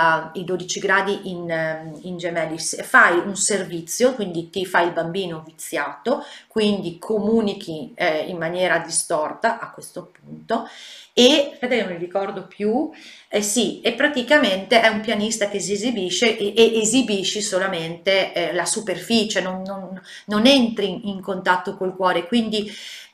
12 0.44 0.80
gradi 0.80 1.30
in, 1.30 1.98
in 2.02 2.18
gemelli, 2.18 2.58
fai 2.58 3.16
un 3.16 3.36
servizio, 3.36 4.14
quindi 4.14 4.50
ti 4.50 4.66
fai 4.66 4.86
il 4.86 4.92
bambino 4.92 5.42
viziato, 5.46 6.24
quindi 6.46 6.98
comunichi 6.98 7.92
eh, 7.94 8.26
in 8.26 8.36
maniera 8.36 8.78
distorta 8.80 9.58
a 9.58 9.70
questo 9.70 10.12
punto 10.12 10.68
e 11.14 11.50
aspetta 11.52 11.74
che 11.74 11.82
non 11.82 11.92
mi 11.92 11.98
ricordo 11.98 12.46
più. 12.46 12.90
Eh 13.34 13.42
sì 13.42 13.80
e 13.80 13.94
praticamente 13.94 14.80
è 14.82 14.88
un 14.88 15.00
pianista 15.00 15.48
che 15.48 15.58
si 15.58 15.72
esibisce 15.72 16.36
e, 16.36 16.52
e 16.54 16.80
esibisci 16.80 17.40
solamente 17.40 18.32
eh, 18.34 18.52
la 18.52 18.66
superficie 18.66 19.40
non, 19.40 19.62
non, 19.62 19.98
non 20.26 20.46
entri 20.46 20.90
in, 20.90 21.00
in 21.04 21.20
contatto 21.22 21.74
col 21.74 21.96
cuore 21.96 22.26
quindi 22.26 22.70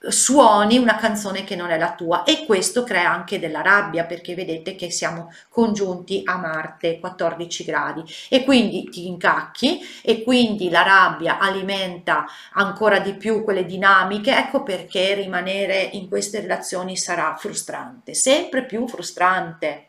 suoni 0.08 0.78
una 0.78 0.96
canzone 0.96 1.42
che 1.44 1.56
non 1.56 1.70
è 1.70 1.78
la 1.78 1.94
tua 1.94 2.22
e 2.22 2.44
questo 2.46 2.84
crea 2.84 3.10
anche 3.12 3.38
della 3.38 3.62
rabbia 3.62 4.04
perché 4.04 4.34
vedete 4.34 4.76
che 4.76 4.90
siamo 4.90 5.32
congiunti 5.48 6.22
a 6.24 6.36
Marte 6.36 7.00
14 7.00 7.64
gradi. 7.64 8.02
E 8.28 8.44
quindi 8.44 8.84
ti 8.84 9.06
incacchi 9.08 9.80
e 10.02 10.22
quindi 10.22 10.70
la 10.70 10.82
rabbia 10.82 11.38
alimenta 11.38 12.26
ancora 12.52 13.00
di 13.00 13.14
più 13.14 13.42
quelle 13.42 13.66
dinamiche. 13.66 14.36
Ecco 14.36 14.62
perché 14.62 15.14
rimanere 15.14 15.88
in 15.92 16.08
queste 16.08 16.40
relazioni 16.40 16.96
sarà 16.96 17.34
frustrante 17.36 17.87
sempre 18.12 18.64
più 18.64 18.86
frustrante 18.86 19.84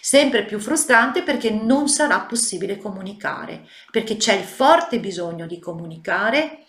sempre 0.00 0.44
più 0.44 0.60
frustrante 0.60 1.22
perché 1.22 1.50
non 1.50 1.88
sarà 1.88 2.20
possibile 2.20 2.78
comunicare 2.78 3.66
perché 3.90 4.16
c'è 4.16 4.34
il 4.34 4.44
forte 4.44 5.00
bisogno 5.00 5.46
di 5.46 5.58
comunicare 5.58 6.64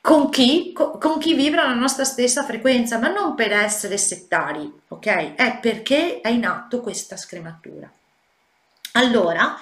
con 0.00 0.30
chi, 0.30 0.72
con 0.72 1.18
chi 1.18 1.34
vibra 1.34 1.64
la 1.64 1.74
nostra 1.74 2.04
stessa 2.04 2.42
frequenza, 2.42 2.98
ma 2.98 3.08
non 3.08 3.34
per 3.34 3.52
essere 3.52 3.98
settari, 3.98 4.70
ok? 4.88 5.34
È 5.34 5.58
perché 5.60 6.20
è 6.20 6.28
in 6.28 6.46
atto 6.46 6.80
questa 6.80 7.16
scrematura. 7.16 7.90
Allora, 8.92 9.56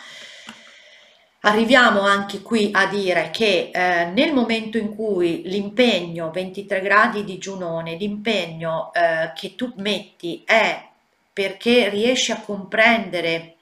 arriviamo 1.40 2.00
anche 2.00 2.42
qui 2.42 2.70
a 2.72 2.86
dire 2.86 3.30
che 3.30 3.70
eh, 3.72 4.06
nel 4.06 4.32
momento 4.32 4.78
in 4.78 4.94
cui 4.94 5.42
l'impegno 5.44 6.30
23 6.30 6.80
gradi 6.80 7.24
di 7.24 7.38
Giunone, 7.38 7.96
l'impegno 7.96 8.90
eh, 8.92 9.32
che 9.34 9.54
tu 9.54 9.72
metti 9.76 10.42
è 10.44 10.86
perché 11.32 11.88
riesci 11.88 12.32
a 12.32 12.40
comprendere, 12.40 13.54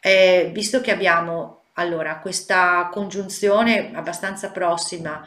eh, 0.00 0.50
visto 0.52 0.80
che 0.80 0.90
abbiamo 0.90 1.60
allora 1.74 2.18
questa 2.18 2.88
congiunzione 2.92 3.92
abbastanza 3.94 4.50
prossima 4.50 5.24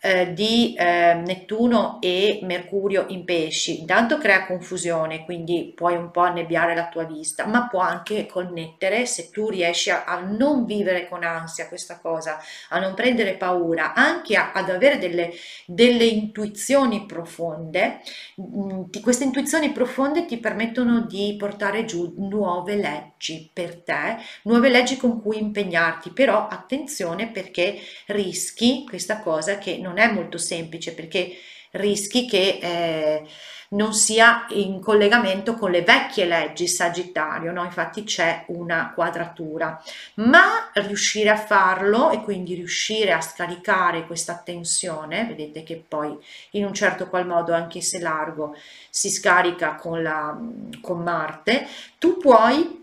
eh, 0.00 0.32
di 0.32 0.74
eh, 0.74 1.14
Nettuno 1.14 1.98
e 2.00 2.40
Mercurio 2.42 3.04
in 3.08 3.24
pesci. 3.24 3.80
Intanto 3.80 4.18
crea 4.18 4.46
confusione, 4.46 5.24
quindi 5.24 5.72
puoi 5.74 5.94
un 5.94 6.10
po' 6.10 6.20
annebbiare 6.20 6.74
la 6.74 6.88
tua 6.88 7.04
vista, 7.04 7.46
ma 7.46 7.68
può 7.68 7.80
anche 7.80 8.26
connettere 8.26 9.04
se 9.06 9.30
tu 9.30 9.50
riesci 9.50 9.90
a, 9.90 10.04
a 10.04 10.20
non 10.20 10.64
vivere 10.64 11.08
con 11.08 11.22
ansia 11.22 11.68
questa 11.68 11.98
cosa, 12.00 12.38
a 12.70 12.78
non 12.78 12.94
prendere 12.94 13.34
paura, 13.36 13.92
anche 13.94 14.36
a, 14.36 14.52
ad 14.52 14.70
avere 14.70 14.98
delle, 14.98 15.32
delle 15.66 16.04
intuizioni 16.04 17.04
profonde. 17.06 18.00
Mm, 18.40 18.84
queste 19.02 19.24
intuizioni 19.24 19.70
profonde 19.72 20.24
ti 20.24 20.38
permettono 20.38 21.02
di 21.02 21.36
portare 21.38 21.84
giù 21.84 22.14
nuove 22.16 22.76
leggi 22.76 23.09
per 23.52 23.82
te, 23.82 24.16
nuove 24.44 24.68
leggi 24.68 24.96
con 24.96 25.20
cui 25.20 25.38
impegnarti, 25.38 26.10
però 26.10 26.48
attenzione 26.48 27.28
perché 27.28 27.78
rischi 28.06 28.84
questa 28.88 29.20
cosa 29.20 29.58
che 29.58 29.76
non 29.78 29.98
è 29.98 30.10
molto 30.10 30.38
semplice 30.38 30.94
perché 30.94 31.36
rischi 31.72 32.26
che 32.26 32.58
eh, 32.60 33.24
non 33.70 33.92
sia 33.94 34.46
in 34.50 34.80
collegamento 34.80 35.54
con 35.54 35.70
le 35.70 35.82
vecchie 35.82 36.24
leggi 36.24 36.66
Sagittario, 36.66 37.52
no? 37.52 37.62
infatti 37.62 38.02
c'è 38.02 38.44
una 38.48 38.92
quadratura, 38.92 39.80
ma 40.14 40.70
riuscire 40.74 41.30
a 41.30 41.36
farlo 41.36 42.10
e 42.10 42.20
quindi 42.22 42.54
riuscire 42.54 43.12
a 43.12 43.20
scaricare 43.20 44.06
questa 44.06 44.40
tensione, 44.44 45.24
vedete 45.24 45.62
che 45.62 45.82
poi 45.86 46.16
in 46.52 46.64
un 46.64 46.74
certo 46.74 47.08
qual 47.08 47.26
modo 47.26 47.52
anche 47.52 47.80
se 47.80 48.00
largo 48.00 48.56
si 48.88 49.08
scarica 49.08 49.76
con, 49.76 50.02
la, 50.02 50.36
con 50.80 51.02
Marte, 51.02 51.68
tu 51.98 52.16
puoi 52.16 52.79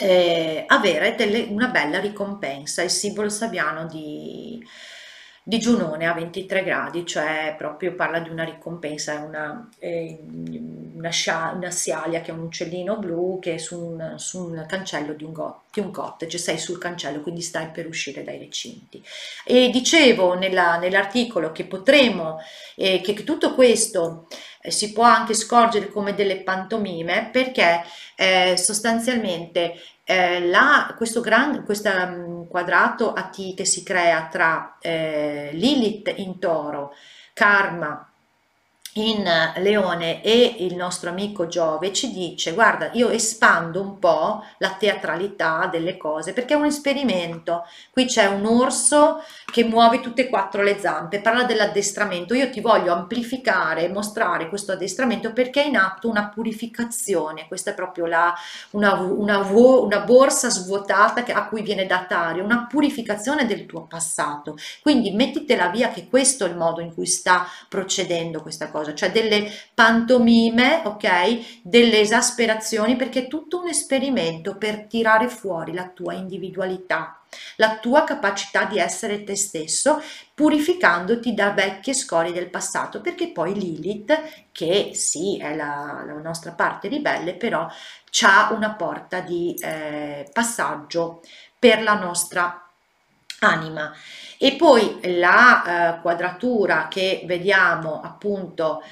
eh, 0.00 0.64
avere 0.66 1.14
delle, 1.14 1.46
una 1.50 1.68
bella 1.68 2.00
ricompensa, 2.00 2.82
il 2.82 2.90
simbolo 2.90 3.28
sabiano 3.28 3.86
di 3.86 4.64
di 5.48 5.60
Giunone 5.60 6.08
a 6.08 6.12
23 6.12 6.64
gradi, 6.64 7.06
cioè 7.06 7.54
proprio 7.56 7.94
parla 7.94 8.18
di 8.18 8.30
una 8.30 8.42
ricompensa, 8.42 9.12
è 9.12 9.18
una, 9.18 9.68
è 9.78 10.18
una, 10.96 11.10
scia, 11.10 11.52
una 11.54 11.70
sialia 11.70 12.20
che 12.20 12.32
è 12.32 12.34
un 12.34 12.40
uccellino 12.40 12.98
blu 12.98 13.38
che 13.38 13.54
è 13.54 13.58
su 13.58 13.80
un, 13.80 14.14
su 14.16 14.42
un 14.42 14.64
cancello 14.66 15.12
di 15.12 15.22
un, 15.22 15.32
go, 15.32 15.62
di 15.72 15.78
un 15.78 15.92
cottage, 15.92 16.36
sei 16.38 16.58
sul 16.58 16.78
cancello, 16.78 17.20
quindi 17.20 17.42
stai 17.42 17.68
per 17.68 17.86
uscire 17.86 18.24
dai 18.24 18.38
recinti. 18.38 19.00
E 19.44 19.70
dicevo 19.70 20.34
nell'articolo 20.34 21.52
che 21.52 21.64
potremo, 21.64 22.38
eh, 22.74 23.00
che, 23.00 23.14
tutto 23.22 23.54
questo 23.54 24.26
eh, 24.26 24.55
si 24.70 24.92
può 24.92 25.04
anche 25.04 25.34
scorgere 25.34 25.90
come 25.90 26.14
delle 26.14 26.42
pantomime 26.42 27.28
perché 27.32 27.82
eh, 28.14 28.56
sostanzialmente 28.56 29.74
eh, 30.04 30.46
la, 30.46 30.94
questo 30.96 31.20
gran, 31.20 31.64
questo 31.64 31.90
um, 31.90 32.46
quadrato 32.46 33.12
a 33.12 33.24
T 33.24 33.54
che 33.54 33.64
si 33.64 33.82
crea 33.82 34.28
tra 34.30 34.78
eh, 34.80 35.50
Lilith 35.52 36.12
in 36.16 36.38
toro, 36.38 36.92
Karma 37.32 38.05
in 38.96 39.24
Leone 39.56 40.22
e 40.22 40.56
il 40.60 40.74
nostro 40.74 41.10
amico 41.10 41.46
Giove 41.46 41.92
ci 41.92 42.12
dice 42.12 42.52
guarda 42.52 42.90
io 42.92 43.08
espando 43.10 43.80
un 43.80 43.98
po' 43.98 44.42
la 44.58 44.70
teatralità 44.70 45.68
delle 45.70 45.96
cose 45.96 46.32
perché 46.32 46.54
è 46.54 46.56
un 46.56 46.66
esperimento. 46.66 47.64
Qui 47.90 48.06
c'è 48.06 48.26
un 48.26 48.46
orso 48.46 49.22
che 49.50 49.64
muove 49.64 50.00
tutte 50.00 50.22
e 50.22 50.28
quattro 50.28 50.62
le 50.62 50.78
zampe 50.78 51.20
parla 51.20 51.44
dell'addestramento. 51.44 52.34
Io 52.34 52.50
ti 52.50 52.60
voglio 52.60 52.92
amplificare 52.92 53.88
mostrare 53.88 54.48
questo 54.48 54.72
addestramento 54.72 55.32
perché 55.32 55.64
è 55.64 55.66
in 55.66 55.76
atto 55.76 56.08
una 56.08 56.28
purificazione. 56.28 57.46
Questa 57.48 57.70
è 57.70 57.74
proprio 57.74 58.06
la, 58.06 58.34
una, 58.70 58.94
una, 58.94 59.38
una 59.38 60.00
borsa 60.00 60.48
svuotata 60.50 61.24
a 61.34 61.48
cui 61.48 61.62
viene 61.62 61.86
datario 61.86 62.44
una 62.44 62.66
purificazione 62.68 63.46
del 63.46 63.66
tuo 63.66 63.86
passato. 63.86 64.56
Quindi 64.80 65.10
mettitela 65.12 65.68
via 65.68 65.90
che 65.90 66.08
questo 66.08 66.44
è 66.44 66.48
il 66.48 66.56
modo 66.56 66.80
in 66.80 66.94
cui 66.94 67.06
sta 67.06 67.46
procedendo 67.68 68.42
questa 68.42 68.70
cosa 68.70 68.85
cosa, 68.86 68.94
cioè 68.94 69.10
delle 69.10 69.50
pantomime, 69.74 70.82
ok? 70.84 71.60
Delle 71.62 72.00
esasperazioni, 72.00 72.96
perché 72.96 73.24
è 73.24 73.28
tutto 73.28 73.60
un 73.60 73.68
esperimento 73.68 74.56
per 74.56 74.86
tirare 74.86 75.28
fuori 75.28 75.72
la 75.72 75.88
tua 75.88 76.14
individualità, 76.14 77.20
la 77.56 77.78
tua 77.78 78.04
capacità 78.04 78.64
di 78.64 78.78
essere 78.78 79.24
te 79.24 79.36
stesso, 79.36 80.00
purificandoti 80.34 81.34
da 81.34 81.50
vecchie 81.50 81.94
scorie 81.94 82.32
del 82.32 82.50
passato, 82.50 83.00
perché 83.00 83.28
poi 83.28 83.54
Lilith, 83.54 84.46
che 84.52 84.92
sì 84.94 85.38
è 85.38 85.54
la, 85.54 86.04
la 86.06 86.20
nostra 86.20 86.52
parte 86.52 86.88
ribelle, 86.88 87.34
però 87.34 87.68
ha 88.22 88.52
una 88.52 88.72
porta 88.74 89.20
di 89.20 89.54
eh, 89.60 90.26
passaggio 90.32 91.20
per 91.58 91.82
la 91.82 91.98
nostra 91.98 92.66
anima 93.40 93.92
e 94.38 94.56
poi 94.56 94.98
la 95.18 95.96
eh, 95.96 96.00
quadratura 96.00 96.88
che 96.88 97.22
vediamo 97.26 98.00
appunto 98.02 98.82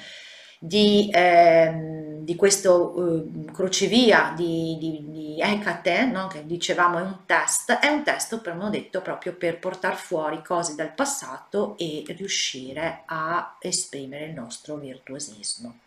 di, 0.59 1.09
eh, 1.13 2.17
di 2.21 2.35
questo 2.35 3.23
eh, 3.23 3.51
crocevia 3.51 4.33
di, 4.35 4.77
di, 4.79 5.05
di 5.09 5.39
Hecate, 5.39 6.05
no? 6.05 6.27
che 6.27 6.45
dicevamo 6.45 6.97
è 6.97 7.01
un 7.01 7.19
test, 7.25 7.73
è 7.73 7.87
un 7.87 8.03
test 8.03 8.33
abbiamo 8.33 8.69
detto 8.69 9.01
proprio 9.01 9.33
per 9.33 9.59
portare 9.59 9.95
fuori 9.95 10.41
cose 10.43 10.75
dal 10.75 10.93
passato 10.93 11.75
e 11.77 12.03
riuscire 12.07 13.03
a 13.05 13.57
esprimere 13.59 14.25
il 14.25 14.33
nostro 14.33 14.75
virtuosismo. 14.75 15.79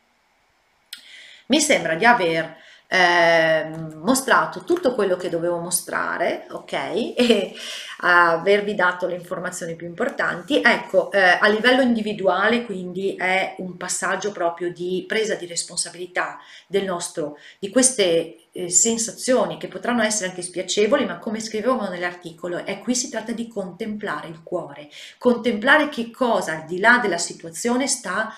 Mi 1.47 1.61
sembra 1.61 1.95
di 1.95 2.05
aver 2.05 2.57
eh, 2.91 3.71
mostrato 3.97 4.65
tutto 4.65 4.95
quello 4.95 5.17
che 5.17 5.29
dovevo 5.29 5.59
mostrare, 5.59 6.47
ok? 6.51 7.17
E 7.29 7.55
avervi 8.01 8.75
dato 8.75 9.07
le 9.07 9.17
informazioni 9.17 9.75
più 9.75 9.87
importanti. 9.87 10.63
Ecco, 10.65 11.11
eh, 11.11 11.37
a 11.41 11.49
livello 11.49 11.83
individuale 11.83 12.65
quindi 12.65 13.17
è 13.17 13.57
un 13.59 13.77
passaggio 13.77 14.33
proprio 14.33 14.73
di 14.73 15.05
presa 15.07 15.35
di 15.35 15.47
responsabilità 15.47 16.39
del 16.67 16.85
nostro, 16.85 17.37
di 17.59 17.71
queste 17.71 18.49
eh, 18.53 18.71
sensazioni 18.71 19.59
che 19.59 19.69
potranno 19.69 20.03
essere 20.03 20.31
anche 20.31 20.43
spiacevoli, 20.43 21.05
ma 21.05 21.19
come 21.19 21.41
scrivevo 21.41 21.89
nell'articolo, 21.89 22.65
è 22.65 22.79
qui 22.81 22.95
si 22.95 23.11
tratta 23.11 23.33
di 23.33 23.49
contemplare 23.49 24.29
il 24.29 24.43
cuore, 24.43 24.89
contemplare 25.19 25.89
che 25.89 26.11
cosa 26.11 26.53
al 26.53 26.65
di 26.65 26.79
là 26.79 26.99
della 26.99 27.19
situazione 27.19 27.87
sta 27.87 28.33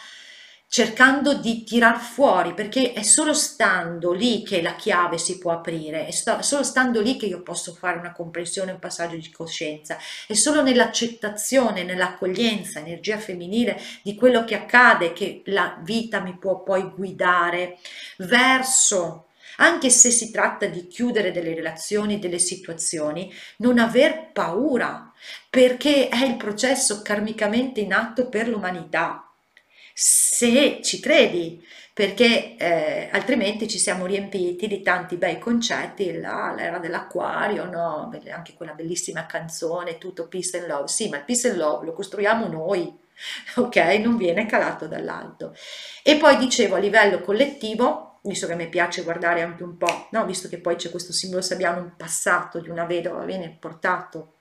cercando 0.70 1.34
di 1.34 1.64
tirar 1.64 1.98
fuori, 1.98 2.54
perché 2.54 2.92
è 2.92 3.02
solo 3.02 3.34
stando 3.34 4.12
lì 4.12 4.44
che 4.44 4.62
la 4.62 4.76
chiave 4.76 5.18
si 5.18 5.38
può 5.38 5.50
aprire, 5.50 6.06
è, 6.06 6.12
solo 6.12 6.62
stando 6.62 7.00
lì 7.00 7.16
che 7.16 7.26
io 7.26 7.42
posso 7.42 7.74
fare 7.74 7.98
una 7.98 8.12
comprensione, 8.12 8.70
un 8.70 8.78
passaggio 8.78 9.16
di 9.16 9.32
coscienza, 9.32 9.98
è 10.28 10.34
solo 10.34 10.62
nell'accettazione, 10.62 11.82
nell'accoglienza, 11.82 12.78
energia 12.78 13.18
femminile 13.18 13.80
di 14.02 14.14
quello 14.14 14.44
che 14.44 14.54
accade 14.54 15.12
che 15.12 15.42
la 15.46 15.76
vita 15.82 16.20
mi 16.20 16.36
può 16.38 16.62
poi 16.62 16.88
guidare 16.94 17.78
verso 18.18 19.26
anche 19.56 19.90
se 19.90 20.12
si 20.12 20.30
tratta 20.30 20.66
di 20.66 20.86
chiudere 20.86 21.32
delle 21.32 21.52
relazioni, 21.52 22.20
delle 22.20 22.38
situazioni, 22.38 23.30
non 23.56 23.80
aver 23.80 24.30
paura, 24.32 25.12
perché 25.50 26.08
è 26.08 26.24
il 26.24 26.36
processo 26.36 27.02
karmicamente 27.02 27.80
in 27.80 27.92
atto 27.92 28.28
per 28.28 28.46
l'umanità 28.46 29.29
se 30.02 30.80
ci 30.82 30.98
credi, 30.98 31.62
perché 31.92 32.56
eh, 32.56 33.10
altrimenti 33.12 33.68
ci 33.68 33.78
siamo 33.78 34.06
riempiti 34.06 34.66
di 34.66 34.80
tanti 34.80 35.16
bei 35.16 35.38
concetti, 35.38 36.10
l'era 36.10 36.78
dell'acquario, 36.78 37.66
no? 37.66 38.10
anche 38.30 38.54
quella 38.54 38.72
bellissima 38.72 39.26
canzone, 39.26 39.98
tutto 39.98 40.26
peace 40.26 40.58
and 40.58 40.68
love, 40.68 40.88
sì, 40.88 41.10
ma 41.10 41.18
il 41.18 41.24
peace 41.24 41.50
and 41.50 41.58
love 41.58 41.84
lo 41.84 41.92
costruiamo 41.92 42.46
noi, 42.46 42.90
ok? 43.56 43.76
Non 44.02 44.16
viene 44.16 44.46
calato 44.46 44.86
dall'alto. 44.86 45.54
E 46.02 46.16
poi 46.16 46.38
dicevo 46.38 46.76
a 46.76 46.78
livello 46.78 47.20
collettivo, 47.20 48.20
visto 48.22 48.46
che 48.46 48.54
a 48.54 48.56
me 48.56 48.68
piace 48.68 49.02
guardare 49.02 49.42
anche 49.42 49.62
un 49.62 49.76
po', 49.76 50.08
no? 50.12 50.24
visto 50.24 50.48
che 50.48 50.56
poi 50.56 50.76
c'è 50.76 50.90
questo 50.90 51.12
simbolo 51.12 51.42
sabbiano, 51.42 51.82
un 51.82 51.96
passato 51.98 52.58
di 52.58 52.70
una 52.70 52.86
vedova 52.86 53.26
viene 53.26 53.54
portato 53.60 54.32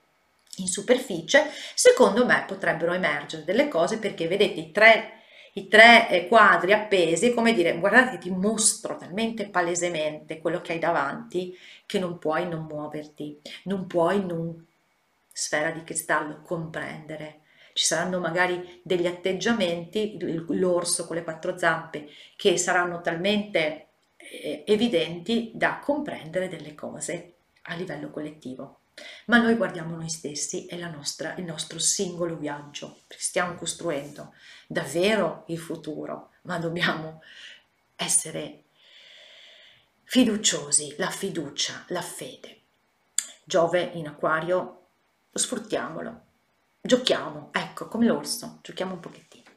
in 0.56 0.68
superficie, 0.68 1.50
secondo 1.74 2.24
me 2.24 2.44
potrebbero 2.46 2.94
emergere 2.94 3.44
delle 3.44 3.68
cose 3.68 3.98
perché 3.98 4.26
vedete 4.26 4.58
i 4.58 4.72
tre 4.72 5.18
i 5.54 5.68
tre 5.68 6.08
eh, 6.08 6.28
quadri 6.28 6.72
appesi, 6.72 7.34
come 7.34 7.52
dire, 7.52 7.78
guardate 7.78 8.18
ti 8.18 8.30
mostro 8.30 8.96
talmente 8.96 9.48
palesemente 9.48 10.38
quello 10.38 10.60
che 10.60 10.72
hai 10.72 10.78
davanti 10.78 11.56
che 11.86 11.98
non 11.98 12.18
puoi 12.18 12.48
non 12.48 12.64
muoverti, 12.64 13.40
non 13.64 13.86
puoi 13.86 14.24
non 14.24 14.66
sfera 15.32 15.70
di 15.70 15.82
cristallo 15.82 16.42
comprendere. 16.42 17.40
Ci 17.72 17.84
saranno 17.84 18.20
magari 18.20 18.80
degli 18.82 19.06
atteggiamenti, 19.06 20.16
l'orso 20.48 21.06
con 21.06 21.16
le 21.16 21.24
quattro 21.24 21.56
zampe, 21.56 22.08
che 22.36 22.56
saranno 22.56 23.00
talmente 23.00 23.86
eh, 24.16 24.64
evidenti 24.66 25.52
da 25.54 25.78
comprendere 25.78 26.48
delle 26.48 26.74
cose 26.74 27.34
a 27.62 27.74
livello 27.74 28.10
collettivo 28.10 28.79
ma 29.26 29.38
noi 29.38 29.54
guardiamo 29.54 29.96
noi 29.96 30.08
stessi 30.08 30.66
e 30.66 30.76
nostra, 30.76 31.34
il 31.36 31.44
nostro 31.44 31.78
singolo 31.78 32.36
viaggio, 32.36 33.00
stiamo 33.08 33.54
costruendo 33.54 34.34
davvero 34.66 35.44
il 35.48 35.58
futuro, 35.58 36.30
ma 36.42 36.58
dobbiamo 36.58 37.22
essere 37.96 38.64
fiduciosi, 40.04 40.94
la 40.98 41.10
fiducia, 41.10 41.84
la 41.88 42.02
fede. 42.02 42.58
Giove 43.44 43.80
in 43.94 44.08
acquario, 44.08 44.86
sfruttiamolo, 45.32 46.20
giochiamo, 46.80 47.50
ecco, 47.52 47.88
come 47.88 48.06
l'orso, 48.06 48.58
giochiamo 48.62 48.94
un 48.94 49.00
pochettino. 49.00 49.48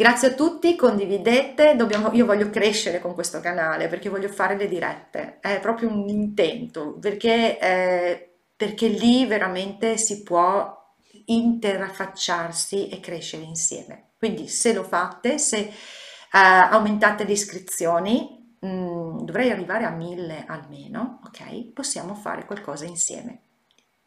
Grazie 0.00 0.28
a 0.28 0.32
tutti, 0.32 0.76
condividete, 0.76 1.76
dobbiamo, 1.76 2.10
io 2.12 2.24
voglio 2.24 2.48
crescere 2.48 3.00
con 3.00 3.12
questo 3.12 3.40
canale 3.40 3.86
perché 3.86 4.08
voglio 4.08 4.28
fare 4.28 4.56
le 4.56 4.66
dirette, 4.66 5.40
è 5.40 5.60
proprio 5.60 5.90
un 5.90 6.08
intento, 6.08 6.94
perché 6.98 7.58
eh, 7.58 8.29
perché 8.60 8.88
lì 8.88 9.24
veramente 9.24 9.96
si 9.96 10.22
può 10.22 10.94
interfacciarsi 11.24 12.90
e 12.90 13.00
crescere 13.00 13.42
insieme. 13.42 14.10
Quindi 14.18 14.48
se 14.48 14.74
lo 14.74 14.82
fate, 14.82 15.38
se 15.38 15.60
uh, 15.60 16.36
aumentate 16.70 17.24
le 17.24 17.32
iscrizioni, 17.32 18.54
mh, 18.60 18.68
mm, 18.68 19.18
dovrei 19.20 19.50
arrivare 19.50 19.86
a 19.86 19.90
mille 19.90 20.44
almeno, 20.46 21.20
ok? 21.24 21.72
Possiamo 21.72 22.14
fare 22.14 22.44
qualcosa 22.44 22.84
insieme, 22.84 23.40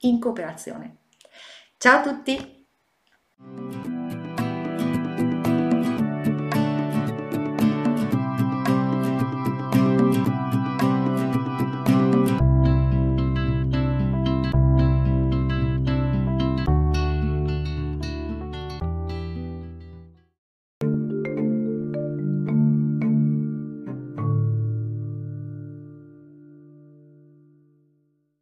in 0.02 0.20
cooperazione. 0.20 0.98
Ciao 1.78 1.98
a 1.98 2.04
tutti! 2.04 2.68